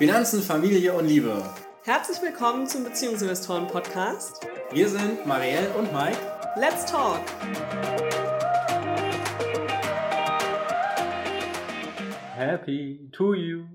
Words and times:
Finanzen, 0.00 0.40
Familie 0.40 0.94
und 0.94 1.06
Liebe. 1.06 1.42
Herzlich 1.84 2.22
willkommen 2.22 2.66
zum 2.66 2.84
Beziehungsinvestoren 2.84 3.66
Podcast. 3.66 4.48
Wir 4.72 4.88
sind 4.88 5.26
Marielle 5.26 5.68
und 5.78 5.92
Mike. 5.92 6.16
Let's 6.56 6.90
talk! 6.90 7.20
Happy 12.34 13.10
to 13.12 13.34
you. 13.34 13.66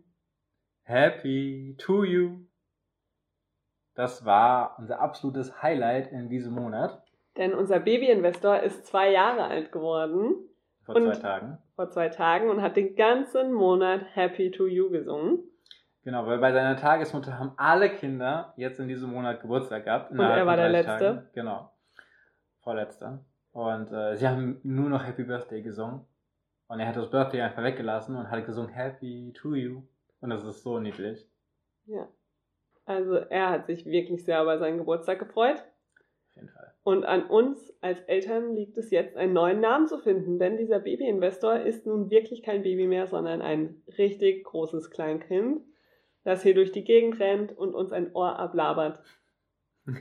Happy 0.82 1.76
to 1.78 2.04
you. 2.04 2.40
Das 3.94 4.26
war 4.26 4.78
unser 4.80 5.02
absolutes 5.02 5.62
Highlight 5.62 6.12
in 6.12 6.28
diesem 6.28 6.56
Monat. 6.56 7.04
Denn 7.38 7.54
unser 7.54 7.80
Babyinvestor 7.80 8.62
ist 8.62 8.88
zwei 8.88 9.12
Jahre 9.12 9.44
alt 9.44 9.72
geworden. 9.72 10.34
Vor 10.86 10.96
zwei 10.96 11.20
Tagen. 11.20 11.60
Vor 11.76 11.92
zwei 11.92 12.10
Tagen 12.10 12.50
und 12.50 12.64
hat 12.64 12.78
den 12.78 12.96
ganzen 12.96 13.54
Monat 13.54 14.02
Happy 14.16 14.50
to 14.50 14.66
You 14.66 14.90
gesungen. 14.90 15.52
Genau, 16.06 16.28
weil 16.28 16.38
bei 16.38 16.54
seiner 16.54 16.78
Tagesmutter 16.78 17.40
haben 17.40 17.54
alle 17.58 17.90
Kinder 17.90 18.54
jetzt 18.58 18.80
in 18.80 18.88
diesem 18.88 19.10
Monat 19.10 19.42
Geburtstag 19.42 19.86
gehabt. 19.86 20.12
Und 20.12 20.20
er 20.20 20.46
war 20.46 20.56
der 20.56 20.70
30 20.70 20.72
Letzte? 20.72 21.06
Tagen. 21.06 21.30
Genau. 21.34 21.72
Vorletzter. 22.62 23.26
Und 23.54 23.92
äh, 23.92 24.16
sie 24.16 24.28
haben 24.28 24.60
nur 24.62 24.88
noch 24.88 25.04
Happy 25.04 25.24
Birthday 25.24 25.64
gesungen. 25.64 26.06
Und 26.68 26.80
er 26.80 26.88
hat 26.88 26.96
das 26.96 27.10
Birthday 27.10 27.42
einfach 27.42 27.64
weggelassen 27.64 28.16
und 28.16 28.30
hat 28.30 28.46
gesungen 28.46 28.70
Happy 28.70 29.34
to 29.36 29.56
you. 29.56 29.82
Und 30.22 30.30
das 30.30 30.46
ist 30.46 30.62
so 30.62 30.80
niedlich. 30.80 31.28
Ja. 31.88 32.08
Also 32.86 33.16
er 33.16 33.50
hat 33.50 33.66
sich 33.66 33.88
wirklich 33.88 34.24
sehr 34.26 34.44
über 34.44 34.60
seinen 34.60 34.78
Geburtstag 34.78 35.18
gefreut. 35.18 35.58
Auf 35.58 36.36
jeden 36.36 36.50
Fall. 36.50 36.72
Und 36.84 37.04
an 37.04 37.26
uns 37.26 37.74
als 37.82 38.00
Eltern 38.02 38.54
liegt 38.54 38.78
es 38.78 38.92
jetzt, 38.92 39.18
einen 39.18 39.34
neuen 39.34 39.60
Namen 39.60 39.88
zu 39.88 39.98
finden, 39.98 40.38
denn 40.38 40.58
dieser 40.58 40.78
Babyinvestor 40.78 41.62
ist 41.62 41.88
nun 41.88 42.12
wirklich 42.12 42.44
kein 42.44 42.62
Baby 42.62 42.86
mehr, 42.86 43.08
sondern 43.08 43.42
ein 43.42 43.82
richtig 43.98 44.44
großes 44.44 44.92
Kleinkind, 44.92 45.64
das 46.26 46.44
hier 46.44 46.54
durch 46.54 46.74
die 46.74 46.84
Gegend 46.84 47.20
rennt 47.22 47.58
und 47.58 47.74
uns 47.74 47.94
ein 47.94 48.14
Ohr 48.14 48.38
ablabert. 48.38 49.00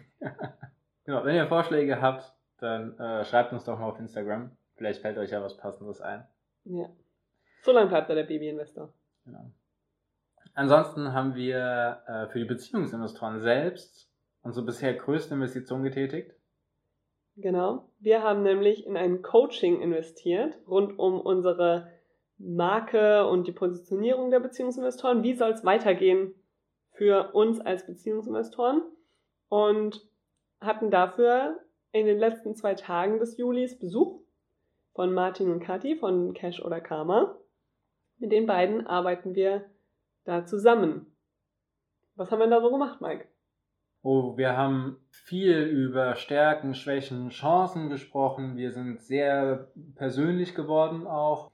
Genau, 1.07 1.23
wenn 1.23 1.37
ihr 1.37 1.47
Vorschläge 1.47 2.01
habt, 2.01 2.33
dann 2.61 2.99
äh, 2.99 3.27
schreibt 3.27 3.53
uns 3.53 3.65
doch 3.65 3.79
mal 3.79 3.91
auf 3.91 3.99
Instagram. 3.99 4.51
Vielleicht 4.75 5.03
fällt 5.03 5.19
euch 5.19 5.31
ja 5.31 5.43
was 5.43 5.57
Passendes 5.59 6.01
ein. 6.01 6.27
Ja. 6.65 6.89
So 7.63 7.73
lange 7.73 7.91
bleibt 7.91 8.09
er 8.09 8.15
der 8.15 8.25
Babyinvestor. 8.25 8.91
Genau. 9.27 9.51
Ansonsten 10.55 11.13
haben 11.13 11.35
wir 11.35 12.03
äh, 12.07 12.27
für 12.29 12.39
die 12.39 12.47
Beziehungsinvestoren 12.47 13.41
selbst 13.41 14.11
unsere 14.43 14.65
bisher 14.65 14.95
größte 14.95 15.35
Investition 15.35 15.83
getätigt. 15.83 16.33
Genau. 17.37 17.89
Wir 17.99 18.23
haben 18.23 18.43
nämlich 18.43 18.87
in 18.87 18.97
ein 18.97 19.23
Coaching 19.23 19.81
investiert 19.81 20.57
rund 20.69 20.99
um 20.99 21.21
unsere 21.21 21.91
Marke 22.39 23.27
und 23.27 23.47
die 23.47 23.53
Positionierung 23.53 24.31
der 24.31 24.41
Beziehungsinvestoren. 24.41 25.23
Wie 25.23 25.35
soll 25.35 25.51
es 25.51 25.65
weitergehen 25.65 26.35
für 26.93 27.33
uns 27.33 27.61
als 27.61 27.87
Beziehungsinvestoren? 27.87 28.83
Und 29.49 30.09
hatten 30.61 30.91
dafür 30.91 31.61
in 31.93 32.07
den 32.07 32.19
letzten 32.19 32.55
zwei 32.57 32.75
Tagen 32.75 33.19
des 33.19 33.37
Julis 33.37 33.79
Besuch 33.79 34.21
von 34.95 35.13
Martin 35.13 35.51
und 35.51 35.61
Kathi 35.61 35.97
von 35.97 36.35
Cash 36.35 36.61
oder 36.61 36.81
Karma. 36.81 37.37
Mit 38.19 38.33
den 38.33 38.47
beiden 38.47 38.87
arbeiten 38.87 39.35
wir 39.35 39.65
da 40.25 40.47
zusammen. 40.47 41.07
Was 42.17 42.31
haben 42.31 42.39
wir 42.39 42.47
da 42.47 42.61
so 42.61 42.71
gemacht, 42.71 43.01
Mike? 43.01 43.27
Oh, 44.03 44.37
wir 44.37 44.57
haben 44.57 44.99
viel 45.09 45.63
über 45.63 46.15
Stärken, 46.15 46.75
Schwächen, 46.75 47.31
Chancen 47.31 47.89
gesprochen. 47.89 48.57
Wir 48.57 48.71
sind 48.71 49.01
sehr 49.01 49.73
persönlich 49.95 50.55
geworden 50.55 51.07
auch. 51.07 51.51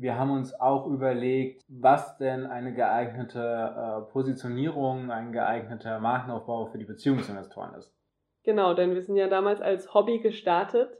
Wir 0.00 0.16
haben 0.16 0.30
uns 0.30 0.54
auch 0.60 0.86
überlegt, 0.86 1.64
was 1.68 2.16
denn 2.18 2.46
eine 2.46 2.72
geeignete 2.72 3.40
äh, 3.40 4.12
Positionierung, 4.12 5.10
ein 5.10 5.32
geeigneter 5.32 5.98
Markenaufbau 5.98 6.66
für 6.66 6.78
die 6.78 6.84
Beziehungsinvestoren 6.84 7.74
ist. 7.74 7.92
Genau, 8.44 8.74
denn 8.74 8.94
wir 8.94 9.02
sind 9.02 9.16
ja 9.16 9.26
damals 9.26 9.60
als 9.60 9.92
Hobby 9.94 10.20
gestartet 10.20 10.96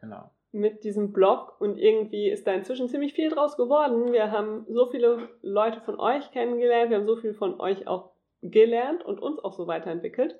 Genau. 0.00 0.30
mit 0.52 0.84
diesem 0.84 1.12
Blog 1.12 1.60
und 1.60 1.76
irgendwie 1.76 2.30
ist 2.30 2.46
da 2.46 2.52
inzwischen 2.52 2.88
ziemlich 2.88 3.14
viel 3.14 3.30
draus 3.30 3.56
geworden. 3.56 4.12
Wir 4.12 4.30
haben 4.30 4.64
so 4.68 4.86
viele 4.86 5.28
Leute 5.42 5.80
von 5.80 5.98
euch 5.98 6.30
kennengelernt, 6.30 6.90
wir 6.90 6.98
haben 6.98 7.06
so 7.06 7.16
viel 7.16 7.34
von 7.34 7.58
euch 7.58 7.88
auch 7.88 8.12
gelernt 8.42 9.04
und 9.04 9.20
uns 9.20 9.42
auch 9.42 9.54
so 9.54 9.66
weiterentwickelt. 9.66 10.38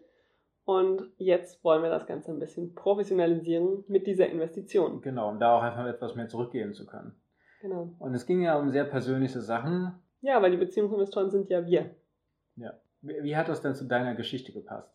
Und 0.64 1.10
jetzt 1.16 1.64
wollen 1.64 1.82
wir 1.82 1.90
das 1.90 2.06
Ganze 2.06 2.30
ein 2.30 2.38
bisschen 2.38 2.74
professionalisieren 2.76 3.82
mit 3.88 4.06
dieser 4.06 4.28
Investition. 4.28 5.00
Genau, 5.00 5.28
um 5.28 5.40
da 5.40 5.58
auch 5.58 5.62
einfach 5.62 5.86
etwas 5.86 6.14
mehr 6.14 6.28
zurückgeben 6.28 6.72
zu 6.72 6.86
können. 6.86 7.20
Genau. 7.60 7.94
Und 7.98 8.14
es 8.14 8.26
ging 8.26 8.42
ja 8.42 8.58
um 8.58 8.70
sehr 8.70 8.84
persönliche 8.84 9.40
Sachen. 9.40 9.94
Ja, 10.20 10.42
weil 10.42 10.50
die 10.50 10.56
Beziehungsinvestoren 10.56 11.30
sind 11.30 11.48
ja 11.48 11.66
wir. 11.66 11.94
Wie, 13.06 13.22
wie 13.22 13.36
hat 13.36 13.48
das 13.48 13.62
denn 13.62 13.74
zu 13.74 13.84
deiner 13.84 14.14
Geschichte 14.14 14.52
gepasst? 14.52 14.92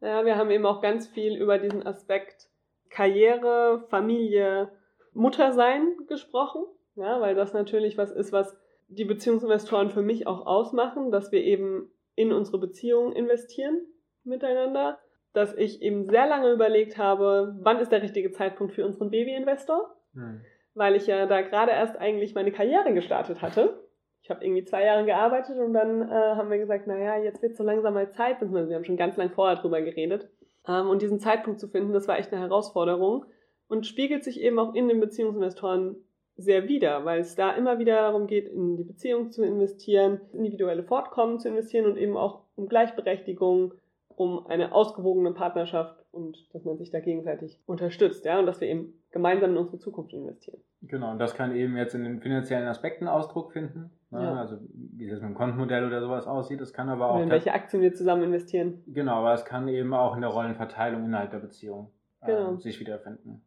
Naja, 0.00 0.24
wir 0.24 0.36
haben 0.36 0.50
eben 0.50 0.66
auch 0.66 0.82
ganz 0.82 1.06
viel 1.06 1.36
über 1.36 1.58
diesen 1.58 1.86
Aspekt 1.86 2.48
Karriere, 2.90 3.84
Familie, 3.88 4.70
Muttersein 5.12 5.96
gesprochen. 6.08 6.64
Ja, 6.96 7.20
weil 7.20 7.34
das 7.34 7.52
natürlich 7.52 7.98
was 7.98 8.10
ist, 8.10 8.32
was 8.32 8.56
die 8.88 9.04
Beziehungsinvestoren 9.04 9.90
für 9.90 10.02
mich 10.02 10.26
auch 10.26 10.46
ausmachen, 10.46 11.10
dass 11.10 11.32
wir 11.32 11.42
eben 11.42 11.90
in 12.14 12.32
unsere 12.32 12.58
Beziehung 12.58 13.12
investieren 13.12 13.80
miteinander. 14.24 14.98
Dass 15.32 15.54
ich 15.54 15.82
eben 15.82 16.08
sehr 16.08 16.26
lange 16.26 16.50
überlegt 16.50 16.96
habe, 16.96 17.56
wann 17.60 17.78
ist 17.78 17.92
der 17.92 18.00
richtige 18.00 18.32
Zeitpunkt 18.32 18.72
für 18.72 18.86
unseren 18.86 19.10
Babyinvestor, 19.10 19.94
Hm. 20.14 20.40
Weil 20.76 20.94
ich 20.94 21.06
ja 21.06 21.26
da 21.26 21.40
gerade 21.40 21.72
erst 21.72 21.96
eigentlich 21.98 22.34
meine 22.34 22.52
Karriere 22.52 22.92
gestartet 22.92 23.42
hatte. 23.42 23.82
Ich 24.22 24.30
habe 24.30 24.44
irgendwie 24.44 24.64
zwei 24.64 24.84
Jahre 24.84 25.04
gearbeitet 25.04 25.58
und 25.58 25.72
dann 25.72 26.02
äh, 26.02 26.14
haben 26.14 26.50
wir 26.50 26.58
gesagt, 26.58 26.86
naja, 26.86 27.16
jetzt 27.16 27.42
wird 27.42 27.56
so 27.56 27.64
langsam 27.64 27.94
mal 27.94 28.10
Zeit, 28.10 28.40
wir 28.40 28.74
haben 28.74 28.84
schon 28.84 28.96
ganz 28.96 29.16
lang 29.16 29.30
vorher 29.30 29.56
drüber 29.56 29.80
geredet. 29.80 30.28
Ähm, 30.68 30.88
und 30.88 31.02
diesen 31.02 31.18
Zeitpunkt 31.18 31.60
zu 31.60 31.68
finden, 31.68 31.92
das 31.92 32.08
war 32.08 32.18
echt 32.18 32.32
eine 32.32 32.42
Herausforderung 32.42 33.24
und 33.68 33.86
spiegelt 33.86 34.22
sich 34.22 34.40
eben 34.40 34.58
auch 34.58 34.74
in 34.74 34.88
den 34.88 35.00
Beziehungsinvestoren 35.00 35.96
sehr 36.36 36.68
wider, 36.68 37.04
weil 37.04 37.20
es 37.20 37.34
da 37.34 37.52
immer 37.52 37.78
wieder 37.78 37.96
darum 37.96 38.26
geht, 38.26 38.48
in 38.48 38.76
die 38.76 38.84
Beziehung 38.84 39.30
zu 39.30 39.42
investieren, 39.44 40.20
individuelle 40.34 40.82
Fortkommen 40.82 41.38
zu 41.38 41.48
investieren 41.48 41.86
und 41.86 41.96
eben 41.96 42.16
auch 42.16 42.42
um 42.56 42.68
Gleichberechtigung, 42.68 43.72
um 44.08 44.46
eine 44.46 44.72
ausgewogene 44.72 45.32
Partnerschaft 45.32 46.04
und 46.16 46.48
dass 46.54 46.64
man 46.64 46.76
sich 46.78 46.90
da 46.90 47.00
gegenseitig 47.00 47.60
unterstützt, 47.66 48.24
ja, 48.24 48.38
und 48.38 48.46
dass 48.46 48.60
wir 48.60 48.68
eben 48.68 48.94
gemeinsam 49.10 49.50
in 49.50 49.56
unsere 49.58 49.78
Zukunft 49.78 50.12
investieren. 50.12 50.60
Genau, 50.82 51.10
und 51.12 51.18
das 51.18 51.34
kann 51.34 51.54
eben 51.54 51.76
jetzt 51.76 51.94
in 51.94 52.04
den 52.04 52.20
finanziellen 52.20 52.66
Aspekten 52.66 53.06
Ausdruck 53.08 53.52
finden. 53.52 53.90
Ne? 54.10 54.22
Ja. 54.22 54.34
Also 54.40 54.56
wie 54.72 55.04
es 55.04 55.10
jetzt 55.12 55.20
mit 55.22 55.30
dem 55.30 55.34
Kontenmodell 55.36 55.86
oder 55.86 56.00
sowas 56.00 56.26
aussieht, 56.26 56.60
das 56.60 56.72
kann 56.72 56.88
aber 56.88 57.10
auch 57.10 57.20
in 57.22 57.30
welche 57.30 57.52
Aktien 57.52 57.82
wir 57.82 57.92
zusammen 57.92 58.22
investieren. 58.24 58.82
genau, 58.86 59.16
aber 59.16 59.34
es 59.34 59.44
kann 59.44 59.68
eben 59.68 59.92
auch 59.94 60.14
in 60.14 60.22
der 60.22 60.30
Rollenverteilung 60.30 61.04
innerhalb 61.04 61.30
der 61.30 61.38
Beziehung 61.38 61.90
äh, 62.22 62.26
Genau. 62.26 62.56
sich 62.56 62.80
wiederfinden. 62.80 63.42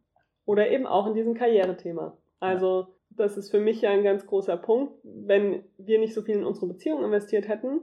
Oder 0.46 0.70
eben 0.70 0.86
auch 0.86 1.06
in 1.06 1.14
diesem 1.14 1.34
Karrierethema. 1.34 2.16
Also, 2.40 2.88
das 3.10 3.36
ist 3.36 3.50
für 3.50 3.60
mich 3.60 3.82
ja 3.82 3.90
ein 3.90 4.02
ganz 4.02 4.26
großer 4.26 4.56
Punkt. 4.56 4.94
Wenn 5.02 5.62
wir 5.78 5.98
nicht 5.98 6.14
so 6.14 6.22
viel 6.22 6.36
in 6.36 6.44
unsere 6.44 6.66
Beziehung 6.66 7.04
investiert 7.04 7.48
hätten, 7.48 7.80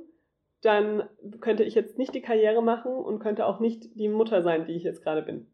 dann 0.62 1.04
könnte 1.40 1.64
ich 1.64 1.76
jetzt 1.76 1.98
nicht 1.98 2.14
die 2.16 2.22
Karriere 2.22 2.64
machen 2.64 2.92
und 2.92 3.20
könnte 3.20 3.46
auch 3.46 3.60
nicht 3.60 3.96
die 4.00 4.10
Mutter 4.10 4.42
sein, 4.42 4.66
die 4.66 4.74
ich 4.74 4.84
jetzt 4.84 5.04
gerade 5.04 5.22
bin. 5.22 5.48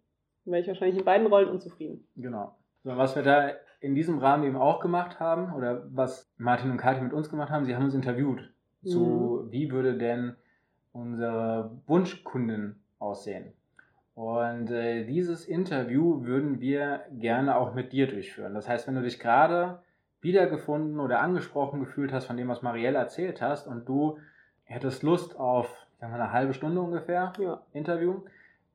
Dann 0.45 0.53
wäre 0.53 0.61
ich 0.61 0.67
wahrscheinlich 0.67 0.97
in 0.97 1.05
beiden 1.05 1.27
Rollen 1.27 1.49
unzufrieden. 1.49 2.07
Genau. 2.15 2.55
So, 2.83 2.97
was 2.97 3.15
wir 3.15 3.23
da 3.23 3.51
in 3.79 3.95
diesem 3.95 4.17
Rahmen 4.19 4.45
eben 4.45 4.57
auch 4.57 4.79
gemacht 4.79 5.19
haben, 5.19 5.53
oder 5.53 5.85
was 5.91 6.31
Martin 6.37 6.71
und 6.71 6.77
Kathi 6.77 7.01
mit 7.01 7.13
uns 7.13 7.29
gemacht 7.29 7.49
haben, 7.49 7.65
sie 7.65 7.75
haben 7.75 7.85
uns 7.85 7.93
interviewt 7.93 8.53
zu, 8.85 9.47
wie 9.49 9.71
würde 9.71 9.97
denn 9.97 10.35
unsere 10.91 11.71
Wunschkundin 11.87 12.75
aussehen. 12.99 13.53
Und 14.15 14.69
äh, 14.69 15.05
dieses 15.05 15.45
Interview 15.45 16.23
würden 16.23 16.59
wir 16.59 17.01
gerne 17.11 17.57
auch 17.57 17.73
mit 17.73 17.93
dir 17.93 18.07
durchführen. 18.07 18.53
Das 18.53 18.69
heißt, 18.69 18.87
wenn 18.87 18.95
du 18.95 19.01
dich 19.01 19.19
gerade 19.19 19.79
wiedergefunden 20.21 20.99
oder 20.99 21.19
angesprochen 21.19 21.79
gefühlt 21.79 22.13
hast 22.13 22.25
von 22.25 22.37
dem, 22.37 22.47
was 22.47 22.61
Marielle 22.61 22.97
erzählt 22.97 23.41
hast 23.41 23.67
und 23.67 23.89
du 23.89 24.19
hättest 24.73 25.03
Lust 25.03 25.39
auf 25.39 25.69
ich 25.93 25.99
sag 25.99 26.09
mal, 26.11 26.19
eine 26.19 26.33
halbe 26.33 26.53
Stunde 26.53 26.81
ungefähr 26.81 27.31
Ja. 27.39 27.61
Interview, 27.71 28.21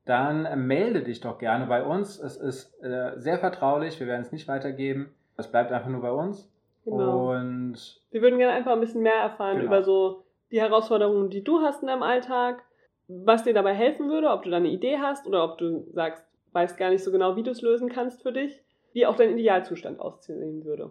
dann 0.05 0.45
äh, 0.45 0.55
melde 0.55 1.03
dich 1.03 1.21
doch 1.21 1.37
gerne 1.37 1.67
bei 1.67 1.83
uns. 1.83 2.19
Es 2.19 2.37
ist 2.37 2.81
äh, 2.83 3.11
sehr 3.17 3.37
vertraulich, 3.37 3.99
wir 3.99 4.07
werden 4.07 4.21
es 4.21 4.31
nicht 4.31 4.47
weitergeben. 4.47 5.13
Es 5.37 5.51
bleibt 5.51 5.71
einfach 5.71 5.89
nur 5.89 6.01
bei 6.01 6.11
uns. 6.11 6.51
Genau. 6.85 7.31
Und 7.33 7.75
Wir 8.09 8.21
würden 8.21 8.39
gerne 8.39 8.53
einfach 8.53 8.71
ein 8.71 8.79
bisschen 8.79 9.03
mehr 9.03 9.21
erfahren 9.21 9.57
Genau. 9.57 9.67
über 9.67 9.83
so 9.83 10.23
die 10.51 10.59
Herausforderungen, 10.59 11.29
die 11.29 11.43
du 11.43 11.59
hast 11.61 11.81
in 11.83 11.87
deinem 11.87 12.01
Alltag, 12.01 12.63
was 13.07 13.43
dir 13.43 13.53
dabei 13.53 13.73
helfen 13.75 14.09
würde, 14.09 14.29
ob 14.29 14.43
du 14.43 14.49
da 14.49 14.57
eine 14.57 14.69
Idee 14.69 14.97
hast 14.97 15.27
oder 15.27 15.43
ob 15.43 15.57
du 15.59 15.85
sagst, 15.93 16.25
weißt 16.53 16.77
gar 16.77 16.89
nicht 16.89 17.03
so 17.03 17.11
genau, 17.11 17.35
wie 17.35 17.43
du 17.43 17.51
es 17.51 17.61
lösen 17.61 17.89
kannst 17.89 18.23
für 18.23 18.31
dich, 18.33 18.63
wie 18.93 19.05
auch 19.05 19.15
dein 19.15 19.37
Idealzustand 19.37 19.99
aussehen 19.99 20.65
würde. 20.65 20.89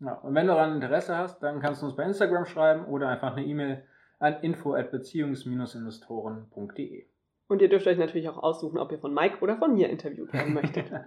Ja, 0.00 0.14
und 0.14 0.34
wenn 0.34 0.46
du 0.46 0.52
daran 0.52 0.74
Interesse 0.74 1.16
hast, 1.16 1.42
dann 1.42 1.60
kannst 1.60 1.80
du 1.80 1.86
uns 1.86 1.96
bei 1.96 2.04
Instagram 2.04 2.44
schreiben 2.44 2.84
oder 2.84 3.08
einfach 3.08 3.34
eine 3.34 3.46
E-Mail 3.46 3.82
an 4.18 4.34
info@beziehungs-investoren.de. 4.42 7.06
Und 7.48 7.62
ihr 7.62 7.68
dürft 7.68 7.86
euch 7.86 7.98
natürlich 7.98 8.28
auch 8.28 8.42
aussuchen, 8.42 8.78
ob 8.78 8.92
ihr 8.92 8.98
von 8.98 9.14
Mike 9.14 9.38
oder 9.40 9.56
von 9.56 9.74
mir 9.74 9.88
interviewt 9.88 10.32
werden 10.32 10.54
möchtet. 10.54 10.90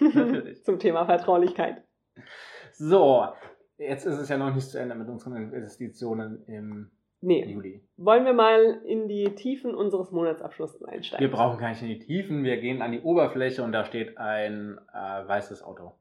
Natürlich. 0.00 0.64
Zum 0.64 0.78
Thema 0.78 1.06
Vertraulichkeit. 1.06 1.82
so, 2.72 3.26
jetzt 3.78 4.06
ist 4.06 4.18
es 4.18 4.28
ja 4.28 4.38
noch 4.38 4.54
nicht 4.54 4.68
zu 4.68 4.78
Ende 4.78 4.94
mit 4.94 5.08
unseren 5.08 5.36
Investitionen 5.36 6.44
im 6.46 6.90
Nee. 7.20 7.44
Juli. 7.46 7.82
Wollen 7.96 8.24
wir 8.24 8.32
mal 8.32 8.80
in 8.84 9.08
die 9.08 9.34
Tiefen 9.34 9.74
unseres 9.74 10.12
Monatsabschlusses 10.12 10.84
einsteigen? 10.84 11.26
Wir 11.26 11.36
brauchen 11.36 11.58
gar 11.58 11.70
nicht 11.70 11.82
in 11.82 11.88
die 11.88 11.98
Tiefen, 11.98 12.44
wir 12.44 12.58
gehen 12.58 12.80
an 12.80 12.92
die 12.92 13.00
Oberfläche 13.00 13.64
und 13.64 13.72
da 13.72 13.84
steht 13.84 14.18
ein 14.18 14.78
äh, 14.94 15.26
weißes 15.26 15.64
Auto. 15.64 15.94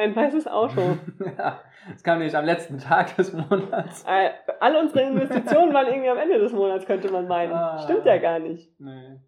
Ein 0.00 0.16
weißes 0.16 0.46
Auto. 0.48 0.80
Ja, 1.38 1.60
das 1.92 2.02
kam 2.02 2.18
nämlich 2.18 2.36
am 2.36 2.44
letzten 2.44 2.78
Tag 2.78 3.14
des 3.16 3.32
Monats. 3.32 4.04
äh, 4.08 4.30
alle 4.60 4.80
unsere 4.80 5.02
Investitionen 5.02 5.72
waren 5.74 5.86
irgendwie 5.86 6.08
am 6.08 6.18
Ende 6.18 6.38
des 6.38 6.52
Monats, 6.52 6.86
könnte 6.86 7.10
man 7.12 7.26
meinen. 7.28 7.52
Ah. 7.52 7.78
Stimmt 7.78 8.04
ja 8.06 8.18
gar 8.18 8.38
nicht. 8.38 8.70
Nee. 8.80 9.18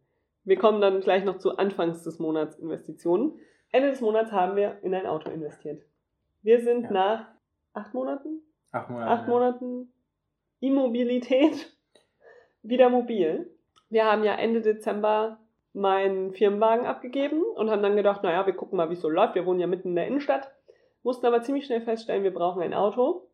Wir 0.44 0.58
kommen 0.58 0.80
dann 0.80 1.00
gleich 1.00 1.24
noch 1.24 1.38
zu 1.38 1.56
Anfangs 1.56 2.02
des 2.02 2.18
Monats 2.18 2.58
Investitionen. 2.58 3.38
Ende 3.70 3.90
des 3.90 4.00
Monats 4.00 4.32
haben 4.32 4.56
wir 4.56 4.78
in 4.82 4.94
ein 4.94 5.06
Auto 5.06 5.30
investiert. 5.30 5.82
Wir 6.42 6.60
sind 6.60 6.84
Ja. 6.84 6.90
nach 6.90 7.26
acht 7.74 7.94
Monaten, 7.94 8.40
Acht 8.70 8.90
Monate. 8.90 9.10
acht 9.10 9.28
Monaten 9.28 9.92
Immobilität 10.60 11.72
wieder 12.62 12.88
mobil. 12.88 13.50
Wir 13.90 14.04
haben 14.10 14.24
ja 14.24 14.34
Ende 14.34 14.60
Dezember 14.62 15.38
meinen 15.74 16.32
Firmenwagen 16.32 16.86
abgegeben 16.86 17.42
und 17.56 17.70
haben 17.70 17.82
dann 17.82 17.96
gedacht, 17.96 18.22
naja, 18.22 18.44
wir 18.46 18.52
gucken 18.54 18.76
mal, 18.76 18.88
wie 18.90 18.94
es 18.94 19.00
so 19.00 19.08
läuft. 19.08 19.34
Wir 19.34 19.46
wohnen 19.46 19.60
ja 19.60 19.66
mitten 19.66 19.88
in 19.88 19.94
der 19.96 20.06
Innenstadt, 20.06 20.50
mussten 21.02 21.26
aber 21.26 21.42
ziemlich 21.42 21.66
schnell 21.66 21.80
feststellen, 21.82 22.22
wir 22.24 22.34
brauchen 22.34 22.62
ein 22.62 22.74
Auto 22.74 23.28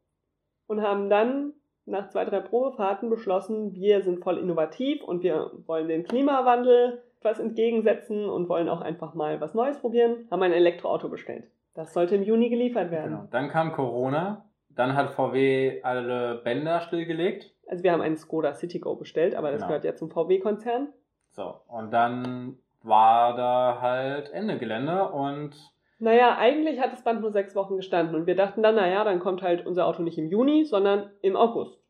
und 0.66 0.82
haben 0.82 1.08
dann 1.10 1.52
nach 1.86 2.08
zwei, 2.10 2.24
drei 2.24 2.40
Probefahrten 2.40 3.08
beschlossen, 3.08 3.72
wir 3.74 4.02
sind 4.02 4.22
voll 4.22 4.38
innovativ 4.38 5.02
und 5.02 5.22
wir 5.22 5.50
wollen 5.66 5.88
dem 5.88 6.04
Klimawandel 6.04 7.02
was 7.22 7.38
entgegensetzen 7.40 8.28
und 8.28 8.48
wollen 8.48 8.68
auch 8.68 8.80
einfach 8.80 9.14
mal 9.14 9.40
was 9.40 9.54
Neues 9.54 9.78
probieren, 9.80 10.28
haben 10.30 10.42
ein 10.42 10.52
Elektroauto 10.52 11.08
bestellt. 11.08 11.44
Das 11.74 11.92
sollte 11.94 12.14
im 12.16 12.22
Juni 12.22 12.48
geliefert 12.50 12.90
werden. 12.90 13.10
Genau. 13.12 13.28
Dann 13.30 13.48
kam 13.48 13.72
Corona, 13.72 14.44
dann 14.68 14.94
hat 14.94 15.10
VW 15.10 15.80
alle 15.82 16.36
Bänder 16.44 16.80
stillgelegt. 16.80 17.52
Also 17.68 17.82
wir 17.84 17.92
haben 17.92 18.00
einen 18.02 18.16
Skoda 18.16 18.54
Citigo 18.54 18.94
bestellt, 18.96 19.34
aber 19.34 19.50
das 19.50 19.58
Genau. 19.58 19.68
gehört 19.68 19.84
ja 19.84 19.94
zum 19.94 20.10
VW-Konzern. 20.10 20.88
So, 21.30 21.54
und 21.68 21.90
dann 21.92 22.58
war 22.82 23.36
da 23.36 23.78
halt 23.80 24.30
Ende 24.32 24.58
Gelände 24.58 25.08
und 25.10 25.54
Naja, 25.98 26.36
eigentlich 26.38 26.80
hat 26.80 26.92
das 26.92 27.02
Band 27.02 27.20
nur 27.20 27.32
sechs 27.32 27.54
Wochen 27.56 27.76
gestanden 27.76 28.14
und 28.14 28.26
wir 28.26 28.36
dachten 28.36 28.62
dann, 28.62 28.76
naja, 28.76 29.02
dann 29.04 29.18
kommt 29.18 29.42
halt 29.42 29.66
unser 29.66 29.86
Auto 29.86 30.02
nicht 30.02 30.16
im 30.18 30.28
Juni, 30.28 30.64
sondern 30.64 31.10
im 31.22 31.34
August. 31.36 31.82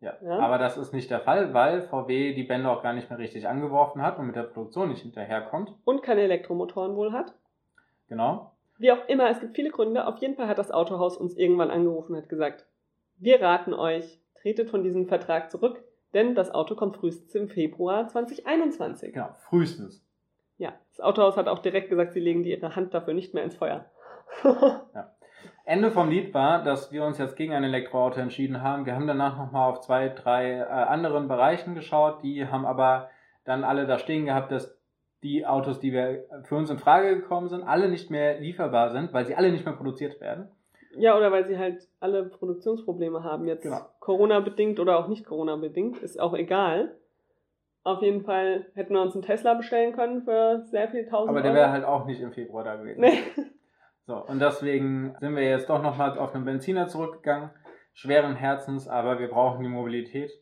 ja. 0.00 0.14
Ja. 0.22 0.38
Aber 0.38 0.58
das 0.58 0.76
ist 0.76 0.92
nicht 0.92 1.10
der 1.10 1.20
Fall, 1.20 1.52
weil 1.52 1.82
VW 1.82 2.34
die 2.34 2.44
Bänder 2.44 2.70
auch 2.70 2.82
gar 2.82 2.92
nicht 2.92 3.10
mehr 3.10 3.18
richtig 3.18 3.48
angeworfen 3.48 4.02
hat 4.02 4.18
und 4.18 4.26
mit 4.26 4.36
der 4.36 4.44
Produktion 4.44 4.90
nicht 4.90 5.02
hinterherkommt. 5.02 5.72
Und 5.84 6.02
keine 6.02 6.22
Elektromotoren 6.22 6.94
wohl 6.94 7.12
hat. 7.12 7.34
Genau. 8.08 8.52
Wie 8.78 8.92
auch 8.92 9.08
immer, 9.08 9.30
es 9.30 9.40
gibt 9.40 9.56
viele 9.56 9.70
Gründe. 9.70 10.06
Auf 10.06 10.18
jeden 10.18 10.36
Fall 10.36 10.48
hat 10.48 10.58
das 10.58 10.70
Autohaus 10.70 11.16
uns 11.16 11.36
irgendwann 11.36 11.70
angerufen 11.70 12.12
und 12.12 12.22
hat 12.22 12.28
gesagt, 12.28 12.66
wir 13.18 13.40
raten 13.40 13.74
euch, 13.74 14.20
tretet 14.40 14.70
von 14.70 14.84
diesem 14.84 15.08
Vertrag 15.08 15.50
zurück, 15.50 15.82
denn 16.14 16.34
das 16.34 16.54
Auto 16.54 16.76
kommt 16.76 16.96
frühestens 16.96 17.34
im 17.34 17.48
Februar 17.48 18.06
2021. 18.06 19.12
Genau, 19.14 19.30
frühestens. 19.48 20.05
Ja, 20.58 20.72
das 20.90 21.00
Autohaus 21.00 21.36
hat 21.36 21.48
auch 21.48 21.58
direkt 21.58 21.90
gesagt, 21.90 22.12
sie 22.12 22.20
legen 22.20 22.42
die 22.42 22.50
ihre 22.50 22.76
Hand 22.76 22.94
dafür 22.94 23.14
nicht 23.14 23.34
mehr 23.34 23.44
ins 23.44 23.56
Feuer. 23.56 23.86
Ende 25.64 25.90
vom 25.90 26.08
Lied 26.08 26.32
war, 26.32 26.62
dass 26.62 26.92
wir 26.92 27.04
uns 27.04 27.18
jetzt 27.18 27.36
gegen 27.36 27.52
ein 27.52 27.64
Elektroauto 27.64 28.20
entschieden 28.20 28.62
haben. 28.62 28.86
Wir 28.86 28.94
haben 28.94 29.06
danach 29.06 29.36
nochmal 29.36 29.70
auf 29.70 29.80
zwei, 29.80 30.08
drei 30.08 30.58
äh, 30.58 30.62
anderen 30.62 31.28
Bereichen 31.28 31.74
geschaut. 31.74 32.22
Die 32.22 32.46
haben 32.46 32.64
aber 32.64 33.10
dann 33.44 33.64
alle 33.64 33.86
da 33.86 33.98
stehen 33.98 34.26
gehabt, 34.26 34.52
dass 34.52 34.76
die 35.22 35.44
Autos, 35.44 35.80
die 35.80 35.92
wir 35.92 36.24
für 36.44 36.56
uns 36.56 36.70
in 36.70 36.78
Frage 36.78 37.16
gekommen 37.16 37.48
sind, 37.48 37.64
alle 37.64 37.88
nicht 37.88 38.10
mehr 38.10 38.38
lieferbar 38.38 38.90
sind, 38.90 39.12
weil 39.12 39.26
sie 39.26 39.34
alle 39.34 39.50
nicht 39.50 39.64
mehr 39.64 39.74
produziert 39.74 40.20
werden. 40.20 40.48
Ja, 40.96 41.16
oder 41.16 41.32
weil 41.32 41.46
sie 41.46 41.58
halt 41.58 41.82
alle 42.00 42.24
Produktionsprobleme 42.24 43.22
haben. 43.24 43.46
Jetzt 43.46 43.62
Genau. 43.62 43.80
Corona-bedingt 44.00 44.78
oder 44.78 44.98
auch 44.98 45.08
nicht 45.08 45.26
Corona-bedingt, 45.26 45.98
ist 45.98 46.20
auch 46.20 46.34
egal. 46.34 46.96
Auf 47.86 48.02
jeden 48.02 48.24
Fall 48.24 48.66
hätten 48.74 48.94
wir 48.94 49.00
uns 49.00 49.14
einen 49.14 49.22
Tesla 49.22 49.54
bestellen 49.54 49.94
können 49.94 50.22
für 50.22 50.64
sehr 50.64 50.88
viel 50.88 51.06
tausend 51.06 51.30
Aber 51.30 51.40
der 51.40 51.54
wäre 51.54 51.70
halt 51.70 51.84
auch 51.84 52.04
nicht 52.04 52.20
im 52.20 52.32
Februar 52.32 52.64
da 52.64 52.74
gewesen. 52.74 53.00
Nee. 53.00 53.20
So, 54.08 54.16
und 54.16 54.40
deswegen 54.40 55.14
sind 55.20 55.34
wir 55.36 55.48
jetzt 55.48 55.70
doch 55.70 55.82
nochmal 55.82 56.18
auf 56.18 56.34
einen 56.34 56.44
Benziner 56.44 56.88
zurückgegangen. 56.88 57.50
Schweren 57.92 58.34
Herzens, 58.34 58.88
aber 58.88 59.20
wir 59.20 59.28
brauchen 59.28 59.62
die 59.62 59.68
Mobilität. 59.68 60.32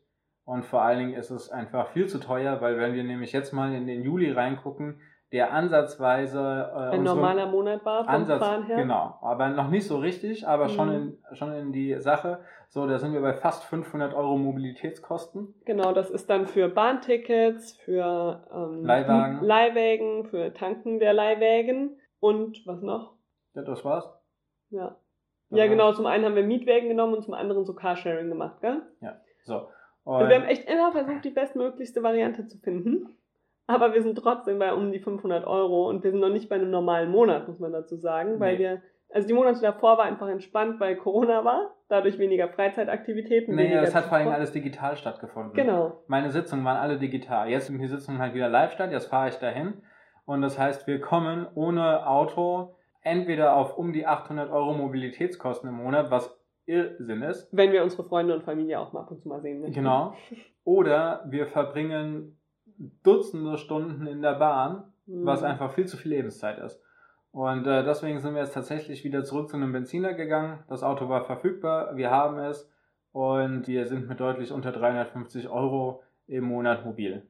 Und 0.45 0.65
vor 0.65 0.83
allen 0.83 0.99
Dingen 0.99 1.15
ist 1.15 1.31
es 1.31 1.51
einfach 1.51 1.89
viel 1.89 2.07
zu 2.07 2.19
teuer, 2.19 2.63
weil 2.63 2.79
wenn 2.79 2.95
wir 2.95 3.05
nämlich 3.05 3.33
jetzt 3.33 3.53
mal 3.53 3.75
in 3.75 3.87
den 3.87 4.03
Juli 4.03 4.31
reingucken, 4.33 5.01
der 5.35 5.53
ansatzweise 5.53 6.39
äh, 6.75 6.95
Ein 6.95 7.03
normaler 7.03 7.47
Monat 7.47 7.85
war 7.85 8.05
vom 8.05 8.15
Ansatz, 8.15 8.39
Fahren 8.39 8.65
her. 8.65 8.77
genau, 8.77 9.19
aber 9.21 9.49
noch 9.49 9.69
nicht 9.69 9.87
so 9.87 9.99
richtig, 9.99 10.47
aber 10.49 10.69
schon, 10.71 10.89
Mhm. 10.89 10.95
in, 11.31 11.37
schon 11.37 11.53
in 11.53 11.73
die 11.73 11.95
Sache. 12.01 12.39
So, 12.69 12.87
da 12.87 12.99
sind 12.99 13.13
wir 13.13 13.21
bei 13.21 13.35
fast 13.35 13.65
500 13.65 14.15
Euro 14.15 14.37
Mobilitätskosten. 14.39 15.55
Genau, 15.67 15.93
das 15.93 16.09
ist 16.11 16.31
dann 16.31 16.47
für 16.47 16.69
Bahntickets, 16.69 17.77
für 17.85 18.43
ähm, 18.55 18.85
Leihwagen. 18.85 19.45
Leihwägen, 19.45 20.25
für 20.27 20.55
Tanken 20.55 20.99
der 21.01 21.13
Leihwägen 21.13 21.99
und 22.21 22.67
was 22.67 22.81
noch? 22.81 23.15
Ja, 23.55 23.63
das 23.63 23.85
war's. 23.85 24.09
Ja. 24.71 24.97
Ja, 25.51 25.67
genau, 25.69 25.93
zum 25.93 26.07
einen 26.07 26.25
haben 26.25 26.35
wir 26.35 26.43
Mietwägen 26.43 26.89
genommen 26.89 27.15
und 27.15 27.23
zum 27.23 27.35
anderen 27.35 27.65
so 27.65 27.75
Carsharing 27.75 28.29
gemacht, 28.29 28.61
gell? 28.61 28.83
So. 29.45 29.69
Also 30.05 30.25
Und, 30.25 30.29
wir 30.29 30.37
haben 30.37 30.45
echt 30.49 30.69
immer 30.69 30.91
versucht, 30.93 31.25
die 31.25 31.31
bestmöglichste 31.31 32.03
Variante 32.03 32.47
zu 32.47 32.59
finden. 32.59 33.17
Aber 33.67 33.95
wir 33.95 34.03
sind 34.03 34.17
trotzdem 34.19 34.59
bei 34.59 34.73
um 34.75 34.93
die 34.93 34.99
500 34.99 35.47
Euro 35.47 35.89
und 35.89 36.05
wir 36.05 36.11
sind 36.11 36.21
noch 36.21 36.29
nicht 36.29 36.49
bei 36.49 36.57
einem 36.57 36.71
normalen 36.71 37.11
Monat, 37.11 37.49
muss 37.49 37.59
man 37.61 37.73
dazu 37.73 37.97
sagen, 37.97 38.39
weil 38.41 38.55
Nee. 38.55 38.59
wir, 38.59 38.83
also 39.13 39.27
die 39.27 39.33
Monate 39.35 39.61
davor 39.63 39.97
war 39.97 40.05
einfach 40.05 40.29
entspannt, 40.29 40.81
weil 40.81 40.97
Corona 40.97 41.45
war, 41.45 41.75
dadurch 41.89 42.19
weniger 42.19 42.49
Freizeitaktivitäten. 42.49 43.55
nee, 43.55 43.65
weniger 43.65 43.81
das 43.83 43.95
hat 43.95 44.05
vor 44.07 44.19
allem 44.19 44.29
alles 44.29 44.53
digital 44.53 44.97
stattgefunden. 44.97 45.55
Genau. 45.55 46.03
Meine 46.09 46.31
Sitzungen 46.31 46.65
waren 46.65 46.77
alle 46.77 46.99
digital. 46.99 47.49
Jetzt 47.49 47.67
sind 47.69 47.79
die 47.79 47.87
Sitzungen 47.87 48.21
halt 48.21 48.35
wieder 48.35 48.49
live 48.49 48.73
statt, 48.73 48.91
jetzt 48.93 49.07
fahre 49.07 49.29
ich 49.29 49.37
dahin. 49.37 49.83
Und 50.27 50.43
das 50.43 50.59
heißt, 50.59 50.87
wir 50.87 51.01
kommen 51.01 51.47
ohne 51.55 52.07
Auto 52.07 52.77
entweder 53.03 53.55
auf 53.57 53.77
um 53.79 53.93
die 53.93 54.07
800 54.07 54.51
Euro 54.51 54.73
Mobilitätskosten 54.75 55.69
im 55.69 55.77
Monat, 55.77 56.11
was 56.11 56.39
Irrsinn 56.67 57.23
ist. 57.23 57.49
Wenn 57.53 57.73
wir 57.73 57.83
unsere 57.83 58.05
Freunde 58.05 58.35
und 58.35 58.43
Familie 58.43 58.81
auch 58.81 58.93
mal 58.95 59.01
ab 59.03 59.11
und 59.11 59.21
zu 59.21 59.29
mal 59.29 59.41
sehen 59.43 59.61
möchten. 59.61 59.75
Genau. 59.75 60.15
Oder 60.65 61.25
wir 61.29 61.47
verbringen 61.47 62.39
Dutzende 63.03 63.57
Stunden 63.59 64.07
in 64.07 64.23
der 64.23 64.35
Bahn, 64.35 64.85
Mhm. 65.07 65.27
was 65.27 65.43
einfach 65.43 65.73
viel 65.73 65.87
zu 65.87 65.97
viel 65.97 66.13
Lebenszeit 66.13 66.59
ist. 66.59 66.81
Und 67.31 67.67
äh, 67.67 67.85
deswegen 67.85 68.21
sind 68.21 68.35
wir 68.35 68.41
jetzt 68.43 68.55
tatsächlich 68.55 69.05
wieder 69.05 69.25
zurück 69.25 69.49
zu 69.51 69.57
einem 69.57 69.73
Benziner 69.73 70.15
gegangen. 70.15 70.61
Das 70.69 70.83
Auto 70.83 71.09
war 71.09 71.25
verfügbar, 71.25 71.97
wir 71.97 72.11
haben 72.11 72.39
es 72.39 72.71
und 73.13 73.67
wir 73.67 73.87
sind 73.87 74.09
mit 74.09 74.21
deutlich 74.21 74.51
unter 74.53 74.73
350 74.73 75.49
Euro 75.51 76.03
im 76.27 76.45
Monat 76.45 76.85
mobil. 76.87 77.27